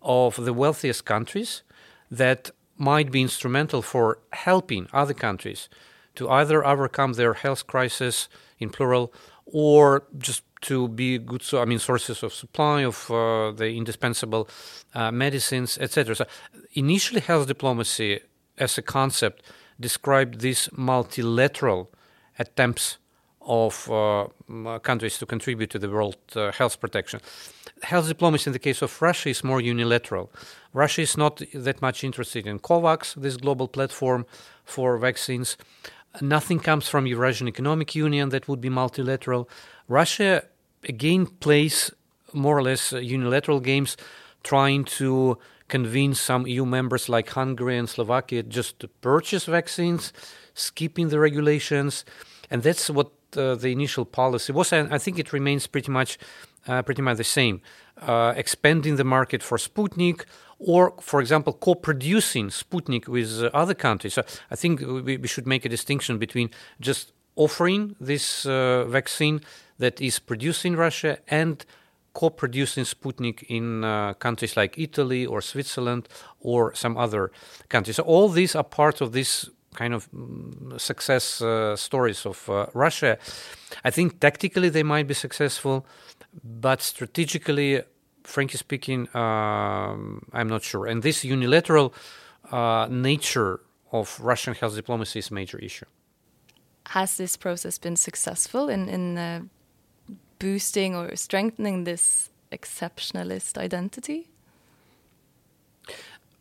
of 0.02 0.44
the 0.44 0.52
wealthiest 0.52 1.04
countries 1.04 1.62
that 2.10 2.50
might 2.78 3.10
be 3.10 3.20
instrumental 3.22 3.82
for 3.82 4.18
helping 4.32 4.88
other 4.92 5.14
countries 5.14 5.68
to 6.14 6.28
either 6.30 6.66
overcome 6.66 7.12
their 7.14 7.34
health 7.34 7.66
crisis 7.66 8.28
in 8.58 8.70
plural 8.70 9.12
or 9.46 10.04
just 10.16 10.42
to 10.60 10.88
be 10.88 11.18
good 11.18 11.42
so 11.42 11.60
i 11.62 11.64
mean 11.64 11.78
sources 11.78 12.22
of 12.22 12.32
supply 12.32 12.82
of 12.82 13.10
uh, 13.10 13.52
the 13.52 13.76
indispensable 13.76 14.48
uh, 14.94 15.10
medicines 15.10 15.78
etc 15.78 16.14
so 16.14 16.26
initially 16.74 17.20
health 17.20 17.46
diplomacy 17.46 18.20
as 18.58 18.76
a 18.78 18.82
concept 18.82 19.42
described 19.80 20.40
these 20.40 20.68
multilateral 20.72 21.90
attempts 22.38 22.98
of 23.48 23.90
uh, 23.90 24.28
countries 24.80 25.18
to 25.18 25.26
contribute 25.26 25.70
to 25.70 25.78
the 25.78 25.88
world 25.88 26.16
uh, 26.36 26.52
health 26.52 26.80
protection 26.80 27.20
health 27.82 28.08
diplomacy 28.08 28.48
in 28.48 28.52
the 28.52 28.58
case 28.58 28.82
of 28.82 29.00
Russia 29.00 29.28
is 29.28 29.44
more 29.44 29.60
unilateral. 29.60 30.30
Russia 30.72 31.02
is 31.02 31.16
not 31.16 31.42
that 31.54 31.80
much 31.82 32.04
interested 32.04 32.46
in 32.46 32.58
COVAX, 32.58 33.14
this 33.14 33.36
global 33.36 33.68
platform 33.68 34.26
for 34.64 34.98
vaccines. 34.98 35.56
Nothing 36.20 36.58
comes 36.58 36.88
from 36.88 37.06
Eurasian 37.06 37.48
Economic 37.48 37.94
Union 37.94 38.30
that 38.30 38.48
would 38.48 38.60
be 38.60 38.68
multilateral. 38.68 39.48
Russia 39.88 40.44
again 40.84 41.26
plays 41.26 41.90
more 42.32 42.56
or 42.58 42.62
less 42.62 42.92
unilateral 42.92 43.60
games, 43.60 43.96
trying 44.42 44.84
to 44.84 45.38
convince 45.68 46.20
some 46.20 46.46
EU 46.46 46.64
members 46.64 47.08
like 47.08 47.30
Hungary 47.30 47.76
and 47.76 47.88
Slovakia 47.88 48.42
just 48.42 48.80
to 48.80 48.88
purchase 48.88 49.44
vaccines, 49.44 50.12
skipping 50.54 51.08
the 51.08 51.18
regulations, 51.18 52.04
and 52.50 52.62
that's 52.62 52.88
what 52.88 53.12
the 53.32 53.68
initial 53.68 54.04
policy 54.04 54.52
was. 54.52 54.72
And 54.72 54.92
I 54.92 54.98
think 54.98 55.18
it 55.18 55.32
remains 55.32 55.66
pretty 55.66 55.90
much 55.90 56.18
uh, 56.68 56.82
pretty 56.82 57.02
much 57.02 57.16
the 57.16 57.24
same. 57.24 57.60
Uh, 58.00 58.32
expanding 58.36 58.96
the 58.96 59.04
market 59.04 59.42
for 59.42 59.58
Sputnik, 59.58 60.24
or, 60.58 60.94
for 61.00 61.20
example, 61.20 61.52
co 61.52 61.74
producing 61.74 62.48
Sputnik 62.48 63.08
with 63.08 63.42
uh, 63.42 63.50
other 63.54 63.74
countries. 63.74 64.14
So 64.14 64.22
I 64.50 64.56
think 64.56 64.80
we, 64.80 65.16
we, 65.16 65.28
should 65.28 65.46
make 65.46 65.64
a 65.64 65.68
distinction 65.68 66.18
between 66.18 66.50
just 66.80 67.12
offering 67.36 67.96
this 68.00 68.46
uh, 68.46 68.84
vaccine 68.84 69.40
that 69.78 70.00
is 70.00 70.18
produced 70.18 70.64
in 70.64 70.76
Russia 70.76 71.18
and 71.28 71.64
co 72.12 72.30
producing 72.30 72.84
Sputnik 72.84 73.42
in 73.48 73.84
uh, 73.84 74.14
countries 74.14 74.56
like 74.56 74.78
Italy 74.78 75.26
or 75.26 75.40
Switzerland 75.40 76.08
or 76.40 76.74
some 76.74 76.96
other 76.96 77.30
countries. 77.68 77.96
So 77.96 78.04
all 78.04 78.28
these 78.28 78.54
are 78.54 78.64
part 78.64 79.00
of 79.00 79.12
this 79.12 79.50
kind 79.80 79.92
of 79.94 80.02
mm, 80.10 80.80
success 80.90 81.40
uh, 81.40 81.76
stories 81.76 82.26
of 82.26 82.36
Russia. 82.74 83.12
I 83.88 83.90
think 83.90 84.20
tactically 84.20 84.70
they 84.70 84.82
might 84.82 85.06
be 85.06 85.14
successful 85.14 85.86
but 86.42 86.82
strategically, 86.82 87.82
frankly 88.24 88.58
speaking, 88.58 89.08
um, 89.14 90.26
I'm 90.32 90.48
not 90.48 90.62
sure. 90.62 90.86
And 90.86 91.02
this 91.02 91.24
unilateral 91.24 91.94
uh, 92.50 92.86
nature 92.90 93.60
of 93.92 94.18
Russian 94.20 94.54
health 94.54 94.74
diplomacy 94.74 95.18
is 95.18 95.30
a 95.30 95.34
major 95.34 95.58
issue. 95.58 95.86
Has 96.88 97.16
this 97.16 97.36
process 97.36 97.78
been 97.78 97.96
successful 97.96 98.68
in 98.68 98.88
in 98.88 99.18
uh, 99.18 99.40
boosting 100.38 100.96
or 100.96 101.16
strengthening 101.16 101.84
this 101.84 102.30
exceptionalist 102.50 103.58
identity? 103.58 104.28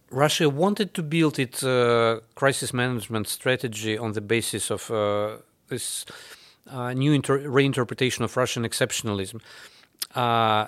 Russia 0.10 0.50
wanted 0.50 0.94
to 0.94 1.04
build 1.04 1.38
its 1.40 1.64
uh, 1.64 2.20
crisis 2.36 2.74
management 2.74 3.28
strategy 3.28 3.98
on 3.98 4.14
the 4.14 4.22
basis 4.22 4.72
of 4.72 4.90
uh, 4.90 5.38
this 5.68 6.06
uh, 6.72 6.94
new 6.94 7.22
reinterpretation 7.22 8.22
of 8.22 8.38
Russian 8.38 8.64
exceptionalism. 8.64 9.42
Uh, 10.16 10.68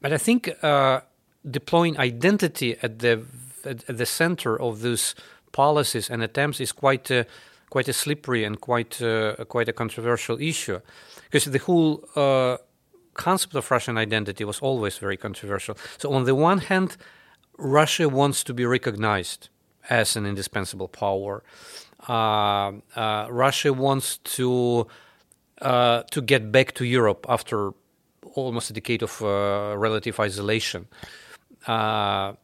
but 0.00 0.12
I 0.12 0.18
think 0.18 0.50
uh, 0.62 1.00
deploying 1.50 1.98
identity 1.98 2.76
at 2.82 2.98
the 2.98 3.22
at, 3.64 3.86
the 3.86 4.06
center 4.06 4.60
of 4.60 4.80
those 4.80 5.14
policies 5.52 6.10
and 6.10 6.22
attempts 6.22 6.60
is 6.60 6.72
quite 6.72 7.10
a, 7.10 7.26
quite 7.70 7.88
a 7.88 7.92
slippery 7.92 8.44
and 8.44 8.60
quite 8.60 9.00
a, 9.00 9.44
quite 9.48 9.68
a 9.68 9.72
controversial 9.72 10.40
issue, 10.40 10.80
because 11.30 11.50
the 11.50 11.58
whole 11.58 12.08
uh, 12.16 12.56
concept 13.14 13.54
of 13.54 13.70
Russian 13.70 13.98
identity 13.98 14.44
was 14.44 14.60
always 14.60 14.98
very 14.98 15.16
controversial. 15.16 15.76
So 15.98 16.12
on 16.12 16.24
the 16.24 16.34
one 16.34 16.58
hand, 16.58 16.96
Russia 17.58 18.08
wants 18.08 18.44
to 18.44 18.54
be 18.54 18.64
recognized 18.64 19.48
as 19.90 20.16
an 20.16 20.24
indispensable 20.24 20.88
power. 20.88 21.42
Uh, 22.08 22.72
uh, 22.96 23.26
Russia 23.28 23.72
wants 23.72 24.18
to 24.18 24.86
uh, 25.60 26.02
to 26.04 26.22
get 26.22 26.52
back 26.52 26.72
to 26.72 26.84
Europe 26.84 27.26
after 27.28 27.72
almost 28.34 28.70
a 28.70 28.72
decade 28.72 29.02
of 29.02 29.20
uh, 29.22 29.74
relative 29.76 30.20
isolation. 30.20 30.86
Uh, 31.66 32.34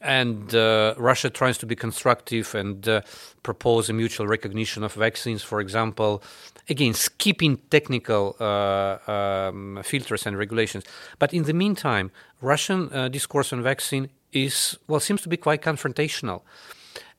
and 0.00 0.54
uh, 0.54 0.94
Russia 0.96 1.30
tries 1.30 1.58
to 1.58 1.66
be 1.66 1.76
constructive 1.76 2.54
and 2.54 3.02
propose 3.42 3.90
a 3.90 3.92
mutual 3.92 4.26
recognition 4.26 4.82
of 4.82 4.94
vaccines, 4.94 5.42
for 5.42 5.60
example, 5.60 6.22
again, 6.70 6.94
skipping 6.94 7.58
technical 7.70 8.34
um, 8.42 9.78
filters 9.84 10.26
and 10.26 10.38
regulations. 10.38 10.84
But 11.18 11.34
in 11.34 11.42
the 11.42 11.52
meantime, 11.52 12.10
Russian 12.40 13.10
discourse 13.12 13.52
on 13.52 13.62
vaccine 13.62 14.08
is, 14.32 14.78
well, 14.86 15.00
seems 15.00 15.22
to 15.22 15.28
be 15.28 15.36
quite 15.36 15.62
confrontational. 15.62 16.42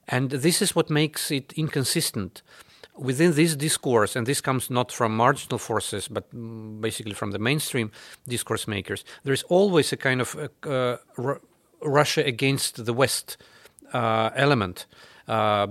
And 0.08 0.32
this 0.32 0.62
is 0.62 0.76
what 0.76 0.90
makes 0.90 1.32
it 1.32 1.54
inconsistent 1.54 2.42
within 2.98 3.34
this 3.34 3.56
discourse, 3.56 4.16
and 4.16 4.28
this 4.28 4.42
comes 4.42 4.70
not 4.70 4.92
from 4.92 5.16
marginal 5.16 5.58
forces, 5.58 6.08
but 6.08 6.30
basically 6.82 7.14
from 7.14 7.32
the 7.32 7.40
mainstream 7.40 7.92
discourse 8.28 8.68
makers, 8.68 9.04
there 9.24 9.34
is 9.34 9.44
always 9.44 9.92
a 9.94 9.98
kind 9.98 10.22
of 10.22 10.36
uh, 10.36 10.70
uh, 10.70 11.36
Russia 11.82 12.24
against 12.24 12.86
the 12.86 12.94
West 12.94 13.38
element, 13.94 14.86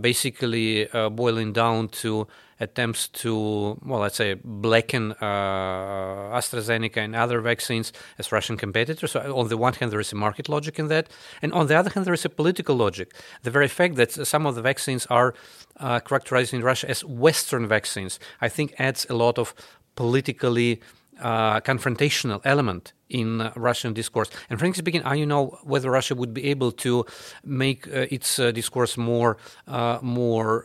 basically 0.01 0.89
boiling 1.13 1.53
down 1.53 1.89
to 1.89 2.27
attempts 2.61 3.09
to, 3.09 3.79
well, 3.85 4.01
let's 4.01 4.17
say, 4.17 4.35
blacken 4.45 5.13
uh, 5.13 6.37
AstraZeneca 6.39 6.99
and 6.99 7.17
other 7.17 7.41
vaccines 7.41 7.93
as 8.19 8.31
Russian 8.31 8.57
competitors. 8.57 9.13
So 9.13 9.37
on 9.37 9.49
the 9.49 9.57
one 9.57 9.73
hand, 9.75 9.91
there 9.91 10.01
is 10.01 10.13
a 10.13 10.17
market 10.17 10.49
logic 10.49 10.79
in 10.79 10.89
that, 10.89 11.09
and 11.43 11.53
on 11.53 11.67
the 11.67 11.77
other 11.77 11.91
hand, 11.91 12.07
there 12.07 12.15
is 12.15 12.25
a 12.25 12.29
political 12.29 12.77
logic. 12.77 13.15
The 13.43 13.51
very 13.51 13.69
fact 13.69 13.97
that 13.97 14.13
some 14.13 14.47
of 14.47 14.55
the 14.55 14.63
vaccines 14.63 15.07
are 15.07 15.35
uh, 15.79 16.01
characterized 16.01 16.53
in 16.55 16.63
Russia 16.63 16.89
as 16.89 17.05
Western 17.05 17.67
vaccines, 17.67 18.21
I 18.41 18.49
think, 18.49 18.75
adds 18.79 19.07
a 19.09 19.15
lot 19.15 19.39
of 19.39 19.55
politically 19.97 20.81
uh, 21.21 21.61
confrontational 21.61 22.41
element 22.45 22.93
in 23.09 23.41
uh, 23.41 23.53
Russian 23.57 23.93
discourse. 23.93 24.31
And 24.49 24.59
frankly 24.59 24.81
speaking, 24.81 25.03
I 25.03 25.19
don't 25.19 25.29
know 25.29 25.59
whether 25.65 25.91
Russia 25.91 26.15
would 26.15 26.33
be 26.33 26.45
able 26.45 26.73
to 26.73 27.05
make 27.45 27.87
uh, 27.89 28.07
its 28.11 28.39
uh, 28.39 28.53
discourse 28.53 28.97
more 28.97 29.37
uh, 29.67 29.99
more 30.01 30.65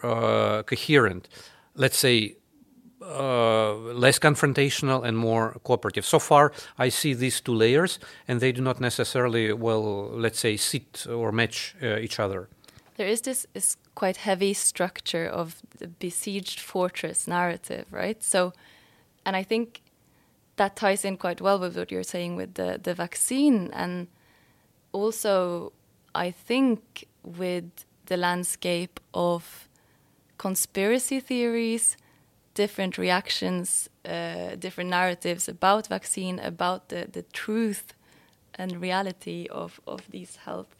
coherent 0.66 1.28
let's 1.76 1.98
say, 1.98 2.38
uh, 3.02 3.76
less 3.76 4.20
confrontational 4.20 5.06
and 5.06 5.18
more 5.18 5.60
cooperative. 5.64 6.06
So 6.06 6.20
far, 6.20 6.52
I 6.78 6.90
see 6.90 7.14
these 7.14 7.42
two 7.42 7.54
layers, 7.54 8.00
and 8.28 8.40
they 8.40 8.52
do 8.52 8.62
not 8.62 8.80
necessarily, 8.80 9.54
well, 9.54 10.10
let's 10.10 10.40
say, 10.40 10.58
sit 10.58 11.06
or 11.08 11.32
match 11.32 11.76
uh, 11.84 11.98
each 11.98 12.20
other. 12.20 12.50
There 12.98 13.08
is 13.08 13.22
this 13.22 13.46
is 13.54 13.78
quite 13.94 14.18
heavy 14.18 14.54
structure 14.54 15.26
of 15.26 15.62
the 15.78 15.88
besieged 15.88 16.60
fortress 16.60 17.28
narrative, 17.28 17.86
right? 17.92 18.24
So, 18.24 18.54
and 19.26 19.36
I 19.36 19.44
think 19.44 19.82
that 20.56 20.76
ties 20.76 21.04
in 21.04 21.18
quite 21.18 21.42
well 21.42 21.60
with 21.60 21.78
what 21.78 21.92
you're 21.92 22.04
saying 22.04 22.38
with 22.38 22.54
the 22.54 22.80
the 22.82 22.94
vaccine, 22.94 23.70
and 23.74 24.08
also 24.94 25.74
I 26.14 26.32
think 26.32 27.08
with 27.24 27.86
the 28.06 28.18
landscape 28.18 29.00
of 29.14 29.65
conspiracy 30.38 31.20
theories, 31.20 31.98
different 32.54 32.98
reactions, 32.98 33.90
uh, 34.06 34.56
different 34.56 34.90
narratives 34.90 35.48
about 35.48 35.88
vaccine, 35.88 36.40
about 36.40 36.90
the, 36.90 37.08
the 37.12 37.24
truth 37.34 37.94
and 38.56 38.82
reality 38.82 39.48
of, 39.52 39.80
of 39.86 40.10
these 40.12 40.38
health 40.38 40.76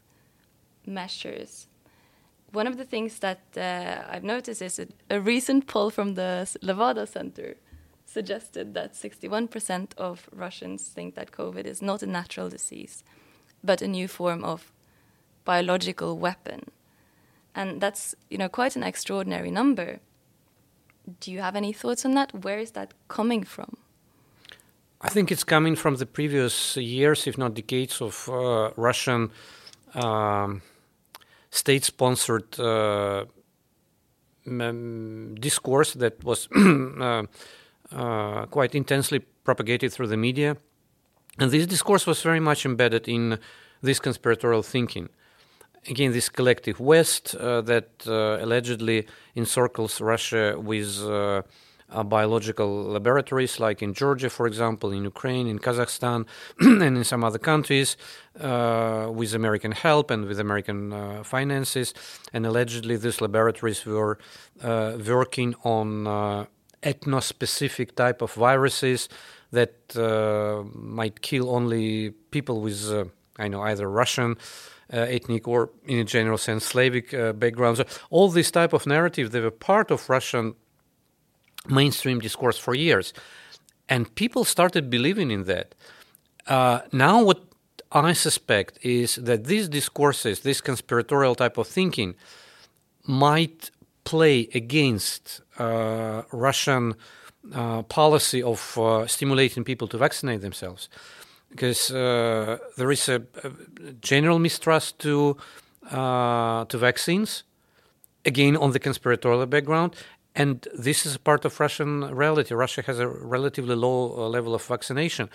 measures. 0.86 1.68
One 2.52 2.66
of 2.66 2.78
the 2.78 2.84
things 2.84 3.18
that 3.18 3.40
uh, 3.56 4.02
I've 4.10 4.24
noticed 4.24 4.62
is 4.62 4.78
a, 4.78 4.86
a 5.10 5.20
recent 5.20 5.66
poll 5.66 5.90
from 5.90 6.14
the 6.14 6.48
Levada 6.62 7.06
Center 7.06 7.56
suggested 8.06 8.72
that 8.74 8.94
61% 8.94 9.88
of 9.98 10.28
Russians 10.32 10.88
think 10.88 11.14
that 11.16 11.32
COVID 11.32 11.66
is 11.66 11.82
not 11.82 12.02
a 12.02 12.06
natural 12.06 12.48
disease, 12.48 13.04
but 13.62 13.82
a 13.82 13.88
new 13.88 14.08
form 14.08 14.44
of 14.44 14.72
biological 15.44 16.16
weapon 16.16 16.70
and 17.56 17.80
that's 17.80 18.14
you 18.30 18.38
know 18.38 18.48
quite 18.48 18.76
an 18.76 18.82
extraordinary 18.82 19.50
number. 19.50 19.98
Do 21.20 21.32
you 21.32 21.40
have 21.40 21.56
any 21.56 21.72
thoughts 21.72 22.04
on 22.04 22.14
that? 22.14 22.44
Where 22.44 22.58
is 22.58 22.72
that 22.72 22.92
coming 23.08 23.44
from? 23.44 23.76
I 25.00 25.08
think 25.08 25.30
it's 25.30 25.44
coming 25.44 25.76
from 25.76 25.96
the 25.96 26.06
previous 26.06 26.76
years, 26.76 27.26
if 27.26 27.38
not 27.38 27.54
decades, 27.54 28.00
of 28.00 28.28
uh, 28.28 28.70
Russian 28.76 29.30
um, 29.94 30.62
state-sponsored 31.50 32.58
uh, 32.58 33.24
discourse 35.40 35.92
that 35.94 36.24
was 36.24 36.48
uh, 36.56 37.22
uh, 37.92 38.46
quite 38.46 38.74
intensely 38.74 39.20
propagated 39.44 39.92
through 39.92 40.08
the 40.08 40.16
media, 40.16 40.56
and 41.38 41.50
this 41.50 41.66
discourse 41.66 42.06
was 42.06 42.22
very 42.22 42.40
much 42.40 42.66
embedded 42.66 43.06
in 43.06 43.38
this 43.82 44.00
conspiratorial 44.00 44.62
thinking 44.62 45.08
again, 45.88 46.12
this 46.12 46.28
collective 46.28 46.80
West 46.80 47.34
uh, 47.34 47.60
that 47.62 47.88
uh, 48.06 48.38
allegedly 48.44 49.06
encircles 49.34 50.00
Russia 50.00 50.58
with 50.58 50.98
uh, 51.88 52.02
biological 52.04 52.84
laboratories, 52.84 53.60
like 53.60 53.82
in 53.82 53.94
Georgia, 53.94 54.28
for 54.28 54.46
example, 54.46 54.90
in 54.92 55.04
Ukraine, 55.04 55.46
in 55.46 55.58
Kazakhstan, 55.58 56.26
and 56.60 56.96
in 56.96 57.04
some 57.04 57.22
other 57.24 57.38
countries, 57.38 57.96
uh, 58.40 59.08
with 59.12 59.34
American 59.34 59.72
help 59.72 60.10
and 60.10 60.26
with 60.26 60.40
American 60.40 60.92
uh, 60.92 61.22
finances. 61.22 61.94
And 62.32 62.44
allegedly, 62.46 62.96
these 62.96 63.20
laboratories 63.20 63.84
were 63.86 64.18
uh, 64.62 64.98
working 65.06 65.54
on 65.62 66.46
ethno-specific 66.82 67.96
type 67.96 68.22
of 68.22 68.32
viruses 68.34 69.08
that 69.52 69.94
might 70.74 71.22
kill 71.22 71.50
only 71.50 72.10
people 72.30 72.60
with, 72.60 73.10
I 73.38 73.48
know, 73.48 73.62
either 73.62 73.88
Russian 73.88 74.36
uh, 74.92 74.98
ethnic 74.98 75.48
or, 75.48 75.70
in 75.86 75.98
a 75.98 76.04
general 76.04 76.38
sense, 76.38 76.64
Slavic 76.64 77.12
uh, 77.12 77.32
backgrounds. 77.32 77.82
All 78.10 78.28
these 78.28 78.50
type 78.50 78.72
of 78.72 78.86
narratives 78.86 79.30
they 79.30 79.40
were 79.40 79.50
part 79.50 79.90
of 79.90 80.08
Russian 80.08 80.54
mainstream 81.68 82.20
discourse 82.20 82.58
for 82.58 82.74
years. 82.74 83.12
And 83.88 84.12
people 84.14 84.44
started 84.44 84.90
believing 84.90 85.30
in 85.30 85.44
that. 85.44 85.74
Uh, 86.46 86.80
now, 86.92 87.22
what 87.22 87.42
I 87.92 88.12
suspect 88.12 88.78
is 88.84 89.16
that 89.16 89.44
these 89.44 89.68
discourses, 89.68 90.40
this 90.40 90.60
conspiratorial 90.60 91.34
type 91.34 91.58
of 91.58 91.66
thinking, 91.66 92.14
might 93.04 93.70
play 94.04 94.48
against 94.54 95.40
uh, 95.58 96.22
Russian 96.32 96.94
uh, 97.52 97.82
policy 97.82 98.42
of 98.42 98.78
uh, 98.78 99.06
stimulating 99.06 99.64
people 99.64 99.88
to 99.88 99.98
vaccinate 99.98 100.40
themselves 100.40 100.88
because 101.56 101.90
uh, 101.90 102.58
there 102.76 102.90
is 102.92 103.08
a, 103.08 103.22
a, 103.42 103.50
general 104.00 104.38
mistrust 104.38 104.98
to 104.98 105.36
uh, 105.90 106.64
to 106.66 106.78
vaccines, 106.78 107.44
again 108.24 108.56
on 108.56 108.72
the 108.72 108.78
conspiratorial 108.78 109.46
background, 109.46 109.96
and 110.34 110.68
this 110.78 111.06
is 111.06 111.14
a 111.14 111.18
part 111.18 111.44
of 111.44 111.58
Russian 111.58 112.14
reality. 112.14 112.54
Russia 112.54 112.82
has 112.82 112.98
a 112.98 113.08
relatively 113.08 113.74
low 113.74 114.14
uh, 114.16 114.28
level 114.28 114.54
of 114.54 114.62
vaccination, 114.66 115.30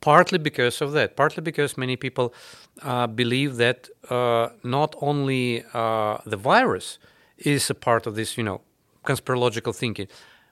partly 0.00 0.38
because 0.38 0.82
of 0.82 0.92
that, 0.92 1.16
partly 1.16 1.42
because 1.42 1.78
many 1.78 1.96
people 1.96 2.34
uh, 2.82 3.06
believe 3.06 3.56
that 3.56 3.88
uh, 4.10 4.48
not 4.64 4.96
only 5.00 5.64
uh, 5.72 6.18
the 6.26 6.36
virus 6.36 6.98
is 7.38 7.70
a 7.70 7.74
part 7.74 8.06
of 8.06 8.14
this, 8.14 8.36
you 8.36 8.44
know, 8.44 8.60
conspirological 9.04 9.74
thinking, 9.74 10.08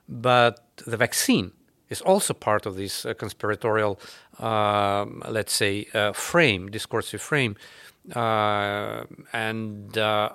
but 0.07 0.55
the 0.85 0.97
vaccine 0.97 1.51
is 1.93 2.01
also 2.01 2.33
part 2.33 2.65
of 2.65 2.73
this 2.75 3.05
uh, 3.05 3.13
conspiratorial, 3.13 3.93
uh, 4.39 5.05
let's 5.37 5.53
say, 5.53 5.73
uh, 5.93 6.11
frame, 6.13 6.69
discursive 6.77 7.21
frame. 7.21 7.55
Uh, 8.15 9.03
and 9.31 9.97
uh, 9.97 10.29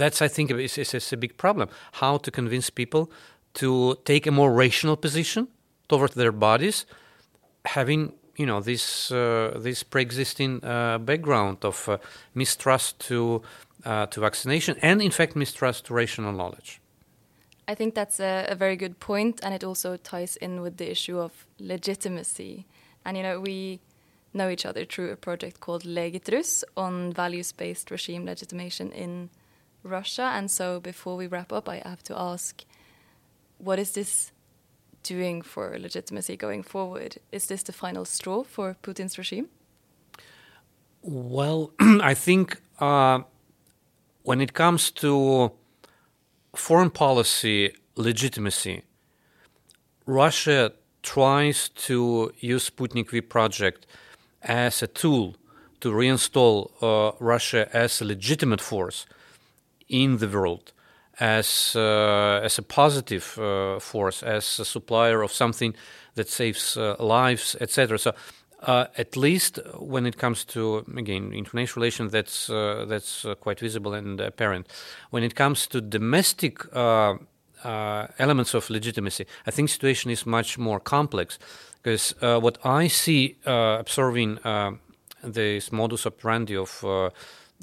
that's, 0.00 0.20
I 0.22 0.28
think, 0.28 0.50
is, 0.50 0.78
is, 0.78 1.12
a 1.12 1.16
big 1.16 1.36
problem. 1.36 1.68
How 1.92 2.18
to 2.18 2.30
convince 2.30 2.70
people 2.70 3.04
to 3.60 3.96
take 4.04 4.26
a 4.26 4.32
more 4.40 4.52
rational 4.64 4.96
position 4.96 5.48
towards 5.88 6.14
their 6.14 6.32
bodies, 6.32 6.86
having 7.64 8.12
you 8.40 8.46
know 8.50 8.60
this 8.60 9.10
uh, 9.12 9.58
this 9.66 9.82
pre-existing 9.82 10.60
background 11.10 11.58
of 11.62 11.76
mistrust 12.34 12.98
to 13.08 13.42
to 14.10 14.20
vaccination 14.20 14.76
and, 14.82 15.00
in 15.00 15.12
fact, 15.12 15.36
mistrust 15.36 15.86
to 15.86 15.94
rational 15.94 16.32
knowledge. 16.32 16.80
I 17.68 17.74
think 17.74 17.94
that's 17.94 18.20
a, 18.20 18.46
a, 18.48 18.54
very 18.54 18.76
good 18.76 19.00
point, 19.00 19.40
and 19.42 19.52
it 19.52 19.64
also 19.64 19.96
ties 19.96 20.36
in 20.36 20.60
with 20.60 20.76
the 20.76 20.90
issue 20.90 21.18
of 21.18 21.46
legitimacy. 21.58 22.64
And 23.04 23.16
you 23.16 23.22
know, 23.22 23.40
we 23.40 23.80
know 24.32 24.48
each 24.48 24.64
other 24.64 24.84
through 24.84 25.10
a 25.10 25.16
project 25.16 25.60
called 25.60 25.84
Legitrus 25.84 26.64
on 26.76 27.12
values-based 27.12 27.90
regime 27.90 28.24
legitimation 28.24 28.92
in 28.92 29.30
Russia. 29.82 30.30
And 30.34 30.50
so, 30.50 30.78
before 30.78 31.16
we 31.16 31.26
wrap 31.26 31.52
up, 31.52 31.68
I 31.68 31.82
have 31.84 32.04
to 32.04 32.18
ask, 32.18 32.64
what 33.58 33.78
is 33.78 33.92
this 33.92 34.32
doing 35.02 35.42
for 35.42 35.76
legitimacy 35.78 36.36
going 36.36 36.62
forward? 36.62 37.16
Is 37.32 37.46
this 37.46 37.62
the 37.62 37.72
final 37.72 38.04
straw 38.04 38.44
for 38.44 38.76
Putin's 38.82 39.18
regime? 39.18 39.48
Well, 41.02 41.72
I 41.80 42.14
think 42.14 42.60
uh, 42.80 43.20
when 44.22 44.40
it 44.40 44.52
comes 44.52 44.90
to 44.92 45.52
foreign 46.56 46.90
policy 46.90 47.74
legitimacy, 47.96 48.82
Russia 50.06 50.72
tries 51.02 51.68
to 51.70 52.32
use 52.40 52.70
Sputnik 52.70 53.10
V 53.10 53.20
project 53.20 53.86
as 54.42 54.82
a 54.82 54.86
tool 54.86 55.36
to 55.80 55.90
reinstall 55.90 56.70
uh, 56.80 57.12
Russia 57.20 57.68
as 57.72 58.00
a 58.00 58.04
legitimate 58.04 58.60
force 58.60 59.06
in 59.88 60.18
the 60.18 60.28
world, 60.28 60.72
as 61.20 61.74
uh, 61.76 62.40
as 62.42 62.58
a 62.58 62.62
positive 62.62 63.38
uh, 63.38 63.78
force, 63.78 64.22
as 64.22 64.58
a 64.58 64.64
supplier 64.64 65.22
of 65.22 65.32
something 65.32 65.74
that 66.14 66.28
saves 66.28 66.76
uh, 66.76 66.96
lives, 66.98 67.56
etc. 67.60 67.98
So 67.98 68.12
uh, 68.62 68.86
at 68.96 69.16
least 69.16 69.58
when 69.78 70.06
it 70.06 70.16
comes 70.16 70.44
to 70.44 70.84
again 70.96 71.32
international 71.32 71.82
relations, 71.82 72.12
that's 72.12 72.48
uh, 72.48 72.86
that's 72.88 73.24
uh, 73.24 73.34
quite 73.34 73.60
visible 73.60 73.94
and 73.94 74.20
apparent. 74.20 74.66
When 75.10 75.22
it 75.22 75.34
comes 75.34 75.66
to 75.68 75.80
domestic 75.80 76.64
uh, 76.74 77.16
uh, 77.64 78.06
elements 78.18 78.54
of 78.54 78.70
legitimacy, 78.70 79.26
I 79.46 79.50
think 79.50 79.68
situation 79.68 80.10
is 80.10 80.24
much 80.26 80.58
more 80.58 80.80
complex 80.80 81.38
because 81.82 82.14
what 82.20 82.58
I 82.64 82.88
see 82.88 83.36
observing 83.44 84.38
this 85.22 85.70
modus 85.70 86.06
operandi 86.06 86.56
of 86.56 86.84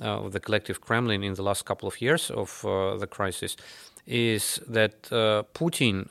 of 0.02 0.32
the 0.32 0.40
collective 0.40 0.80
Kremlin 0.82 1.24
in 1.24 1.34
the 1.34 1.44
last 1.44 1.66
couple 1.66 1.88
of 1.88 2.02
years 2.02 2.32
of 2.32 2.62
the 3.00 3.08
crisis 3.08 3.58
is 4.06 4.60
that 4.68 5.04
Putin 5.54 6.08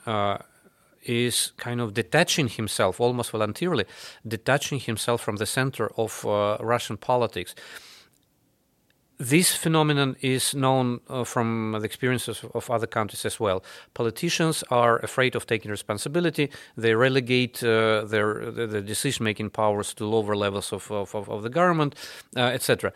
is 1.05 1.51
kind 1.57 1.81
of 1.81 1.93
detaching 1.93 2.47
himself 2.47 2.99
almost 2.99 3.31
voluntarily, 3.31 3.85
detaching 4.27 4.79
himself 4.79 5.21
from 5.21 5.37
the 5.37 5.45
center 5.45 5.91
of 5.97 6.25
uh, 6.25 6.57
Russian 6.59 6.97
politics. 6.97 7.55
This 9.17 9.55
phenomenon 9.55 10.15
is 10.21 10.53
known 10.53 10.99
uh, 11.07 11.23
from 11.23 11.73
the 11.79 11.85
experiences 11.85 12.43
of 12.53 12.69
other 12.69 12.87
countries 12.87 13.25
as 13.25 13.39
well. 13.39 13.63
Politicians 13.93 14.63
are 14.69 14.97
afraid 14.99 15.35
of 15.35 15.45
taking 15.45 15.71
responsibility. 15.71 16.49
They 16.75 16.95
relegate 16.95 17.63
uh, 17.63 18.05
their 18.05 18.51
the 18.51 18.81
decision-making 18.81 19.51
powers 19.51 19.93
to 19.93 20.05
lower 20.05 20.35
levels 20.35 20.73
of, 20.73 20.91
of, 20.91 21.13
of 21.15 21.43
the 21.43 21.49
government, 21.49 21.95
uh, 22.35 22.39
etc. 22.41 22.91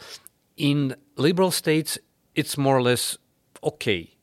In 0.57 0.95
liberal 1.15 1.51
states, 1.51 1.99
it's 2.35 2.57
more 2.57 2.75
or 2.75 2.81
less 2.81 3.17
okay 3.63 4.16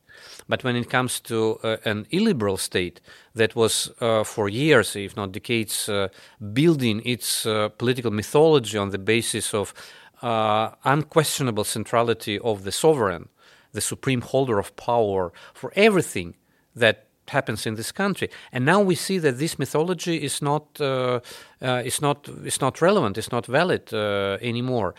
but 0.47 0.63
when 0.63 0.75
it 0.75 0.89
comes 0.89 1.19
to 1.21 1.59
uh, 1.63 1.77
an 1.85 2.05
illiberal 2.11 2.57
state 2.57 3.01
that 3.33 3.55
was 3.55 3.91
uh, 3.99 4.23
for 4.23 4.47
years, 4.49 4.95
if 4.95 5.15
not 5.15 5.31
decades, 5.31 5.89
uh, 5.89 6.07
building 6.53 7.01
its 7.05 7.45
uh, 7.45 7.69
political 7.69 8.11
mythology 8.11 8.77
on 8.77 8.91
the 8.91 8.99
basis 8.99 9.53
of 9.53 9.73
uh, 10.21 10.71
unquestionable 10.83 11.63
centrality 11.63 12.39
of 12.39 12.63
the 12.63 12.71
sovereign, 12.71 13.29
the 13.73 13.81
supreme 13.81 14.21
holder 14.21 14.59
of 14.59 14.75
power 14.75 15.33
for 15.53 15.71
everything 15.75 16.35
that 16.75 17.05
happens 17.27 17.65
in 17.65 17.75
this 17.75 17.91
country. 17.91 18.29
And 18.51 18.65
now 18.65 18.81
we 18.81 18.95
see 18.95 19.17
that 19.19 19.37
this 19.37 19.57
mythology 19.57 20.23
is 20.23 20.41
not 20.41 20.79
uh, 20.79 21.19
uh, 21.61 21.81
is 21.83 22.01
not 22.01 22.27
is 22.45 22.61
not 22.61 22.81
relevant, 22.81 23.17
is 23.17 23.31
not 23.31 23.45
valid 23.47 23.93
uh, 23.93 24.37
anymore. 24.41 24.93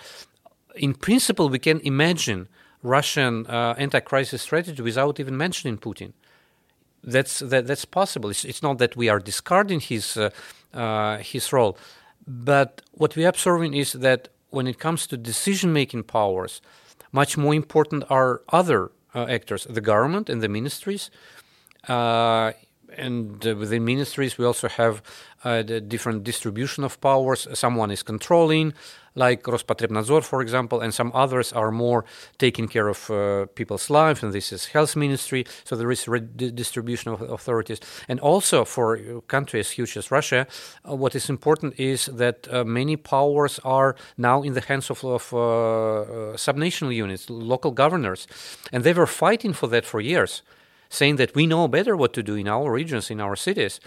In 0.74 0.94
principle, 0.94 1.48
we 1.48 1.58
can 1.58 1.80
imagine 1.80 2.48
Russian 2.86 3.46
uh, 3.46 3.74
anti-crisis 3.78 4.42
strategy 4.42 4.82
without 4.82 5.20
even 5.20 5.36
mentioning 5.36 5.78
Putin. 5.78 6.12
That's 7.02 7.38
that, 7.40 7.66
that's 7.66 7.84
possible. 7.84 8.30
It's, 8.30 8.44
it's, 8.44 8.62
not 8.62 8.78
that 8.78 8.96
we 8.96 9.08
are 9.08 9.20
discarding 9.20 9.80
his 9.80 10.16
uh, 10.16 10.30
uh, 10.74 11.18
his 11.18 11.52
role, 11.52 11.76
but 12.26 12.82
what 12.92 13.16
we're 13.16 13.28
observing 13.28 13.74
is 13.74 13.92
that 13.92 14.28
when 14.50 14.66
it 14.66 14.78
comes 14.78 15.06
to 15.06 15.16
decision-making 15.16 16.04
powers, 16.04 16.60
much 17.12 17.36
more 17.36 17.54
important 17.54 18.04
are 18.08 18.42
other 18.48 18.90
uh, 19.14 19.26
actors, 19.28 19.66
the 19.68 19.80
government 19.80 20.30
and 20.30 20.42
the 20.42 20.48
ministries. 20.48 21.10
Uh, 22.96 23.02
and 23.02 23.46
uh, 23.46 23.54
within 23.56 23.84
ministries, 23.84 24.38
we 24.38 24.44
also 24.44 24.68
have 24.68 25.02
the 25.44 25.80
different 25.80 26.24
distribution 26.24 26.84
of 26.84 27.00
powers. 27.00 27.46
Someone 27.52 27.92
is 27.92 28.02
controlling, 28.02 28.74
like 29.16 29.42
Rospotrebnadzor, 29.44 30.22
for 30.22 30.42
example, 30.42 30.80
and 30.80 30.92
some 30.92 31.10
others 31.14 31.52
are 31.52 31.70
more 31.70 32.04
taking 32.38 32.68
care 32.68 32.88
of 32.88 33.10
uh, 33.10 33.46
people's 33.54 33.88
lives, 33.88 34.22
and 34.22 34.32
this 34.32 34.52
is 34.52 34.66
health 34.66 34.96
ministry. 34.96 35.44
So 35.64 35.76
there 35.76 35.90
is 35.90 36.06
redistribution 36.06 37.12
of 37.12 37.22
authorities, 37.22 37.80
and 38.08 38.20
also 38.20 38.64
for 38.64 38.96
a 38.96 39.20
country 39.22 39.60
as 39.60 39.70
huge 39.70 39.96
as 39.96 40.10
Russia, 40.10 40.46
uh, 40.88 40.94
what 40.94 41.14
is 41.14 41.30
important 41.30 41.78
is 41.78 42.06
that 42.06 42.46
uh, 42.50 42.64
many 42.64 42.96
powers 42.96 43.58
are 43.64 43.96
now 44.16 44.42
in 44.42 44.54
the 44.54 44.60
hands 44.60 44.90
of, 44.90 45.04
of 45.04 45.32
uh, 45.32 45.38
uh, 45.38 46.36
subnational 46.36 46.94
units, 46.94 47.30
local 47.30 47.70
governors, 47.70 48.26
and 48.72 48.84
they 48.84 48.92
were 48.92 49.06
fighting 49.06 49.52
for 49.52 49.68
that 49.68 49.86
for 49.86 50.00
years, 50.00 50.42
saying 50.88 51.16
that 51.16 51.34
we 51.34 51.46
know 51.46 51.68
better 51.68 51.96
what 51.96 52.12
to 52.14 52.22
do 52.22 52.34
in 52.34 52.48
our 52.48 52.72
regions, 52.72 53.10
in 53.10 53.20
our 53.20 53.36
cities, 53.36 53.80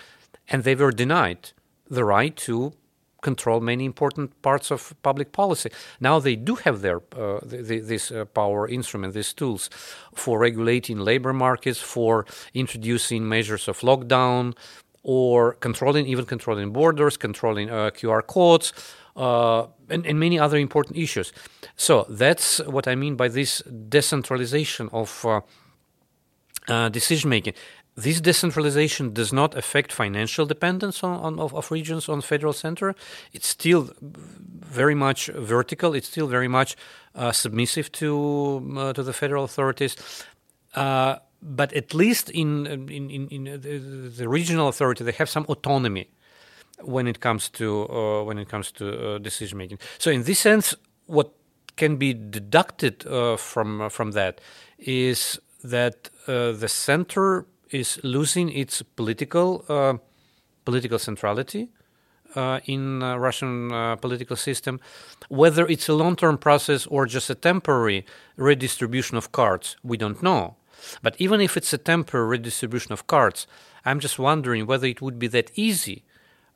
and 0.48 0.64
they 0.64 0.76
were 0.76 0.92
denied 0.92 1.52
the 1.90 2.04
right 2.04 2.36
to 2.36 2.74
control 3.22 3.60
many 3.60 3.86
important 3.86 4.42
parts 4.42 4.72
of 4.72 4.94
public 5.02 5.32
policy. 5.32 5.70
Now 6.00 6.20
they 6.20 6.36
do 6.36 6.56
have 6.56 6.82
their 6.82 7.02
uh, 7.18 7.40
this 7.44 8.12
uh, 8.12 8.26
power 8.26 8.68
instrument, 8.68 9.14
these 9.14 9.34
tools 9.34 9.70
for 10.16 10.40
regulating 10.40 11.00
labor 11.00 11.34
markets, 11.34 11.80
for 11.80 12.26
introducing 12.54 13.28
measures 13.28 13.68
of 13.68 13.80
lockdown, 13.80 14.56
or 15.04 15.54
controlling 15.56 16.06
even 16.06 16.26
controlling 16.26 16.72
borders, 16.72 17.18
controlling 17.18 17.70
uh, 17.70 17.92
QR 17.92 18.26
codes. 18.26 18.74
Uh, 19.16 19.68
and, 19.90 20.06
and, 20.06 20.18
many 20.18 20.40
other 20.40 20.58
important 20.58 20.96
issues. 20.96 21.34
So 21.76 22.06
that's 22.08 22.60
what 22.60 22.88
I 22.88 22.96
mean 22.96 23.16
by 23.16 23.28
this 23.28 23.62
decentralization 23.90 24.88
of 24.94 25.26
uh, 26.70 26.90
decision 26.90 27.30
making 27.30 27.54
this 28.04 28.22
decentralization 28.22 29.14
does 29.14 29.34
not 29.34 29.56
affect 29.56 29.92
financial 29.92 30.46
dependence 30.46 31.04
on, 31.04 31.20
on 31.20 31.40
of, 31.40 31.54
of, 31.54 31.72
regions 31.72 32.08
on 32.08 32.22
federal 32.22 32.54
center. 32.54 32.96
It's 33.34 33.48
still 33.48 33.90
very 34.02 34.96
much 34.96 35.28
vertical. 35.28 35.94
It's 35.94 36.08
still 36.08 36.28
very 36.28 36.48
much 36.48 36.76
uh, 37.16 37.32
submissive 37.32 37.92
to 37.94 38.76
uh, 38.78 38.94
to 38.94 39.04
the 39.04 39.14
federal 39.14 39.44
authorities. 39.44 39.96
Uh, 40.76 41.18
but 41.42 41.74
at 41.74 41.94
least 41.94 42.30
in 42.30 42.68
in, 42.68 43.10
in, 43.10 43.28
in 43.30 43.44
the, 43.62 44.10
the, 44.20 44.30
regional 44.30 44.68
authority, 44.68 45.04
they 45.04 45.18
have 45.18 45.30
some 45.30 45.46
autonomy 45.50 46.08
when 46.82 47.08
it 47.08 47.20
comes 47.20 47.50
to 47.50 47.88
uh, 47.90 48.24
when 48.24 48.38
it 48.38 48.50
comes 48.50 48.72
to 48.72 49.20
decision 49.20 49.58
making. 49.58 49.80
So 49.98 50.12
in 50.12 50.24
this 50.24 50.40
sense, 50.40 50.76
what 51.08 51.34
can 51.76 51.98
be 51.98 52.14
deducted 52.14 53.04
from 53.38 53.90
from 53.90 54.12
that 54.12 54.42
is 54.78 55.40
that 55.64 56.10
the 56.26 56.68
center 56.68 57.46
is 57.72 58.00
losing 58.04 58.50
its 58.50 58.82
political 58.82 59.66
uh, 59.70 59.98
political 60.66 61.00
centrality 61.00 61.70
uh, 62.36 62.60
in 62.66 63.02
uh, 63.02 63.18
Russian 63.18 63.72
uh, 63.72 63.96
political 63.96 64.36
system. 64.36 64.80
Whether 65.30 65.68
it's 65.68 65.90
a 65.90 65.94
long-term 65.94 66.38
process 66.38 66.86
or 66.88 67.06
just 67.06 67.30
a 67.30 67.36
temporary 67.36 68.06
redistribution 68.36 69.18
of 69.18 69.32
cards, 69.32 69.78
we 69.84 69.98
don't 69.98 70.22
know. 70.22 70.56
But 71.02 71.16
even 71.18 71.42
if 71.42 71.58
it's 71.58 71.74
a 71.74 71.78
temporary 71.78 72.28
redistribution 72.28 72.94
of 72.94 73.08
cards, 73.08 73.48
I'm 73.84 74.00
just 74.00 74.20
wondering 74.20 74.66
whether 74.66 74.88
it 74.88 75.02
would 75.02 75.18
be 75.18 75.28
that 75.28 75.52
easy 75.56 76.04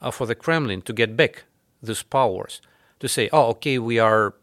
uh, 0.02 0.12
for 0.12 0.28
the 0.28 0.36
Kremlin 0.36 0.82
to 0.84 0.94
get 0.94 1.18
back 1.18 1.46
those 1.82 2.04
powers 2.04 2.62
to 3.00 3.08
say, 3.08 3.30
"Oh, 3.34 3.48
okay, 3.50 3.78
we 3.80 4.00
are 4.00 4.36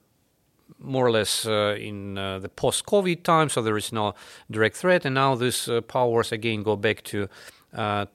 more 0.80 1.06
or 1.06 1.10
less 1.10 1.46
uh, 1.46 1.76
in 1.78 2.18
uh, 2.18 2.38
the 2.38 2.48
post-COVID 2.48 3.22
time, 3.22 3.48
so 3.48 3.62
there 3.62 3.76
is 3.76 3.92
no 3.92 4.14
direct 4.50 4.76
threat, 4.76 5.04
and 5.04 5.14
now 5.14 5.34
these 5.34 5.68
uh, 5.68 5.80
powers 5.82 6.32
again 6.32 6.62
go 6.62 6.76
back 6.76 7.02
to 7.04 7.28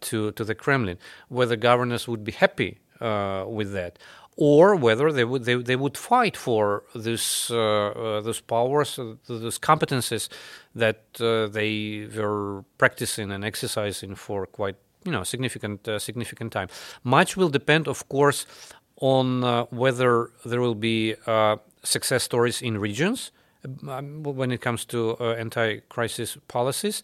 to 0.01 0.32
to 0.32 0.43
the 0.43 0.56
Kremlin. 0.56 0.97
Whether 1.30 1.56
governors 1.56 2.08
would 2.08 2.23
be 2.25 2.34
happy 2.34 2.80
with 2.99 3.71
that, 3.71 3.97
or 4.38 4.75
whether 4.75 5.12
they 5.12 5.23
would 5.23 5.45
they, 5.45 5.56
they 5.56 5.75
would 5.75 5.97
fight 5.97 6.36
for 6.36 6.84
this 6.93 7.49
uh, 7.49 7.58
uh, 7.58 8.21
those 8.21 8.41
powers, 8.41 8.99
uh, 8.99 9.15
those 9.28 9.58
competences 9.58 10.28
that 10.75 11.13
they 11.13 12.08
were 12.15 12.63
practicing 12.78 13.32
and 13.32 13.45
exercising 13.45 14.15
for 14.15 14.45
quite 14.45 14.75
you 15.06 15.12
know 15.12 15.23
significant 15.23 15.88
significant 15.99 16.51
time. 16.51 16.67
Much 17.04 17.38
will 17.38 17.49
depend, 17.49 17.88
of 17.88 18.10
course, 18.10 18.45
on 18.97 19.41
whether 19.69 20.32
there 20.45 20.60
will 20.60 20.75
be 20.75 21.15
success 21.85 22.23
stories 22.23 22.61
in 22.61 22.77
regions 22.77 23.31
um, 23.87 24.23
when 24.23 24.51
it 24.51 24.61
comes 24.61 24.85
to 24.85 25.17
uh, 25.19 25.33
anti-crisis 25.33 26.37
policies, 26.47 27.03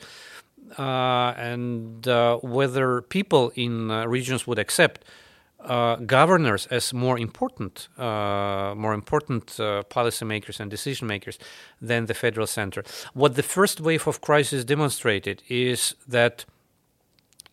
uh, 0.78 1.34
and 1.38 2.08
uh, 2.08 2.38
whether 2.38 3.02
people 3.02 3.52
in 3.56 3.90
uh, 3.90 4.06
regions 4.06 4.46
would 4.48 4.60
accept 4.60 5.04
uh, 5.62 5.96
governors 5.96 6.68
as 6.68 6.94
more 6.94 7.20
important, 7.20 7.88
more 7.98 8.94
important 8.94 9.46
policymakers 9.90 10.60
and 10.60 10.72
decision 10.72 11.08
makers 11.08 11.38
than 11.80 12.08
the 12.08 12.16
federal 12.16 12.48
center. 12.48 12.84
What 13.14 13.36
the 13.36 13.44
first 13.44 13.80
wave 13.80 14.08
of 14.08 14.22
crisis 14.22 14.64
demonstrated 14.64 15.44
is 15.50 15.94
that 16.08 16.46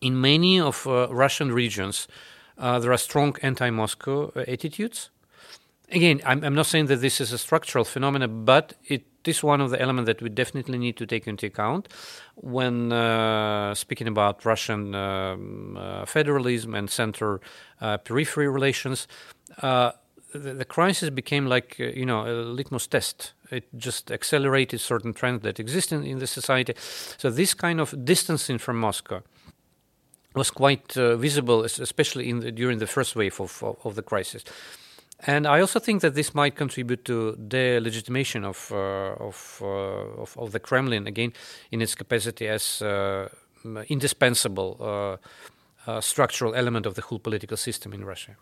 in 0.01 0.19
many 0.19 0.59
of 0.59 0.87
Russian 0.87 1.51
regions 1.51 2.07
there 2.57 2.91
are 2.91 2.97
strong 2.97 3.35
anti-Moscow 3.43 4.31
attitudes 4.35 5.11
again, 5.91 6.21
I'm, 6.25 6.43
I'm 6.43 6.55
not 6.55 6.65
saying 6.65 6.87
that 6.87 6.97
this 7.01 7.21
is 7.21 7.31
a 7.31 7.37
structural 7.37 7.85
phenomenon, 7.85 8.45
but 8.45 8.73
it 8.87 9.05
is 9.25 9.43
one 9.43 9.61
of 9.61 9.69
the 9.69 9.81
elements 9.81 10.07
that 10.07 10.21
we 10.21 10.29
definitely 10.29 10.77
need 10.77 10.97
to 10.97 11.05
take 11.05 11.27
into 11.27 11.47
account 11.47 11.87
when 12.35 12.91
uh, 12.91 13.75
speaking 13.75 14.07
about 14.07 14.45
Russian 14.45 14.95
um, 14.95 15.77
uh, 15.77 16.05
federalism 16.05 16.73
and 16.75 16.89
center 16.89 17.41
uh, 17.81 17.97
periphery 17.97 18.47
relations. 18.47 19.07
Uh, 19.61 19.91
the, 20.33 20.53
the, 20.53 20.65
crisis 20.65 21.09
became 21.09 21.47
like 21.47 21.77
uh, 21.79 21.85
you 21.85 22.05
know 22.05 22.27
a 22.27 22.33
litmus 22.43 22.87
test. 22.87 23.33
It 23.51 23.65
just 23.75 24.11
accelerated 24.11 24.79
certain 24.79 25.13
trends 25.13 25.41
that 25.41 25.59
exist 25.59 25.91
in, 25.91 26.03
in 26.03 26.19
the 26.19 26.27
society. 26.27 26.73
So 27.17 27.29
this 27.29 27.53
kind 27.53 27.81
of 27.81 28.05
distancing 28.05 28.59
from 28.59 28.79
Moscow 28.79 29.23
was 30.35 30.51
quite 30.51 30.95
uh, 30.95 31.15
visible, 31.15 31.63
especially 31.63 32.29
in 32.29 32.39
the, 32.41 32.51
during 32.51 32.77
the 32.77 32.87
first 32.87 33.15
wave 33.15 33.39
of, 33.39 33.63
of, 33.63 33.77
of 33.83 33.95
the 33.95 34.03
crisis. 34.03 34.43
And 35.27 35.45
I 35.45 35.59
also 35.59 35.79
think 35.79 36.01
that 36.01 36.15
this 36.15 36.33
might 36.33 36.55
contribute 36.55 37.03
to 37.05 37.35
the 37.35 37.79
legitimation 37.81 38.45
of, 38.45 38.71
uh, 38.71 39.15
of, 39.19 39.59
uh, 39.61 39.65
of, 40.21 40.37
of, 40.37 40.51
the 40.53 40.59
Kremlin, 40.59 41.07
again, 41.07 41.33
in 41.71 41.81
its 41.81 41.93
capacity 41.93 42.47
as 42.47 42.81
uh, 42.81 43.27
indispensable 43.89 44.77
uh, 44.79 45.17
uh, 45.89 46.01
structural 46.01 46.55
element 46.55 46.85
of 46.85 46.95
the 46.95 47.01
whole 47.01 47.19
political 47.19 47.57
system 47.57 47.93
in 47.93 48.05
Russia. 48.05 48.37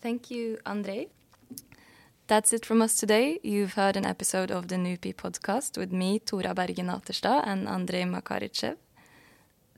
Thank 0.00 0.30
you, 0.30 0.58
Andrey. 0.64 1.08
That's 2.26 2.54
it 2.54 2.64
from 2.64 2.80
us 2.80 2.96
today. 2.96 3.38
You've 3.42 3.74
heard 3.74 3.96
an 3.96 4.06
episode 4.06 4.50
of 4.50 4.68
the 4.68 4.76
NUPI 4.76 5.14
podcast 5.14 5.76
with 5.76 5.92
me, 5.92 6.18
Tora 6.18 6.54
Berge 6.54 6.82
Naterstad, 6.82 7.46
and 7.46 7.68
Andrey 7.68 8.04
Makarychev. 8.04 8.76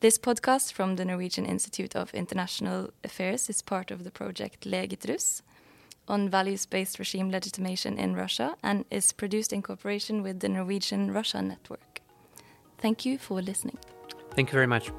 This 0.00 0.18
podcast 0.18 0.74
from 0.74 0.96
the 0.96 1.06
Norwegian 1.06 1.46
Institute 1.46 1.96
of 1.96 2.12
International 2.12 2.90
Affairs 3.02 3.48
is 3.48 3.62
part 3.62 3.90
of 3.90 4.04
the 4.04 4.10
project 4.10 4.66
Legitrus 4.66 5.40
on 6.06 6.28
values 6.28 6.66
based 6.66 6.98
regime 6.98 7.30
legitimation 7.30 7.96
in 7.98 8.14
Russia 8.14 8.56
and 8.62 8.84
is 8.90 9.12
produced 9.12 9.54
in 9.54 9.62
cooperation 9.62 10.22
with 10.22 10.40
the 10.40 10.50
Norwegian 10.50 11.14
Russia 11.14 11.40
Network. 11.40 12.02
Thank 12.76 13.06
you 13.06 13.16
for 13.16 13.40
listening. 13.40 13.78
Thank 14.34 14.50
you 14.50 14.52
very 14.52 14.66
much. 14.66 14.90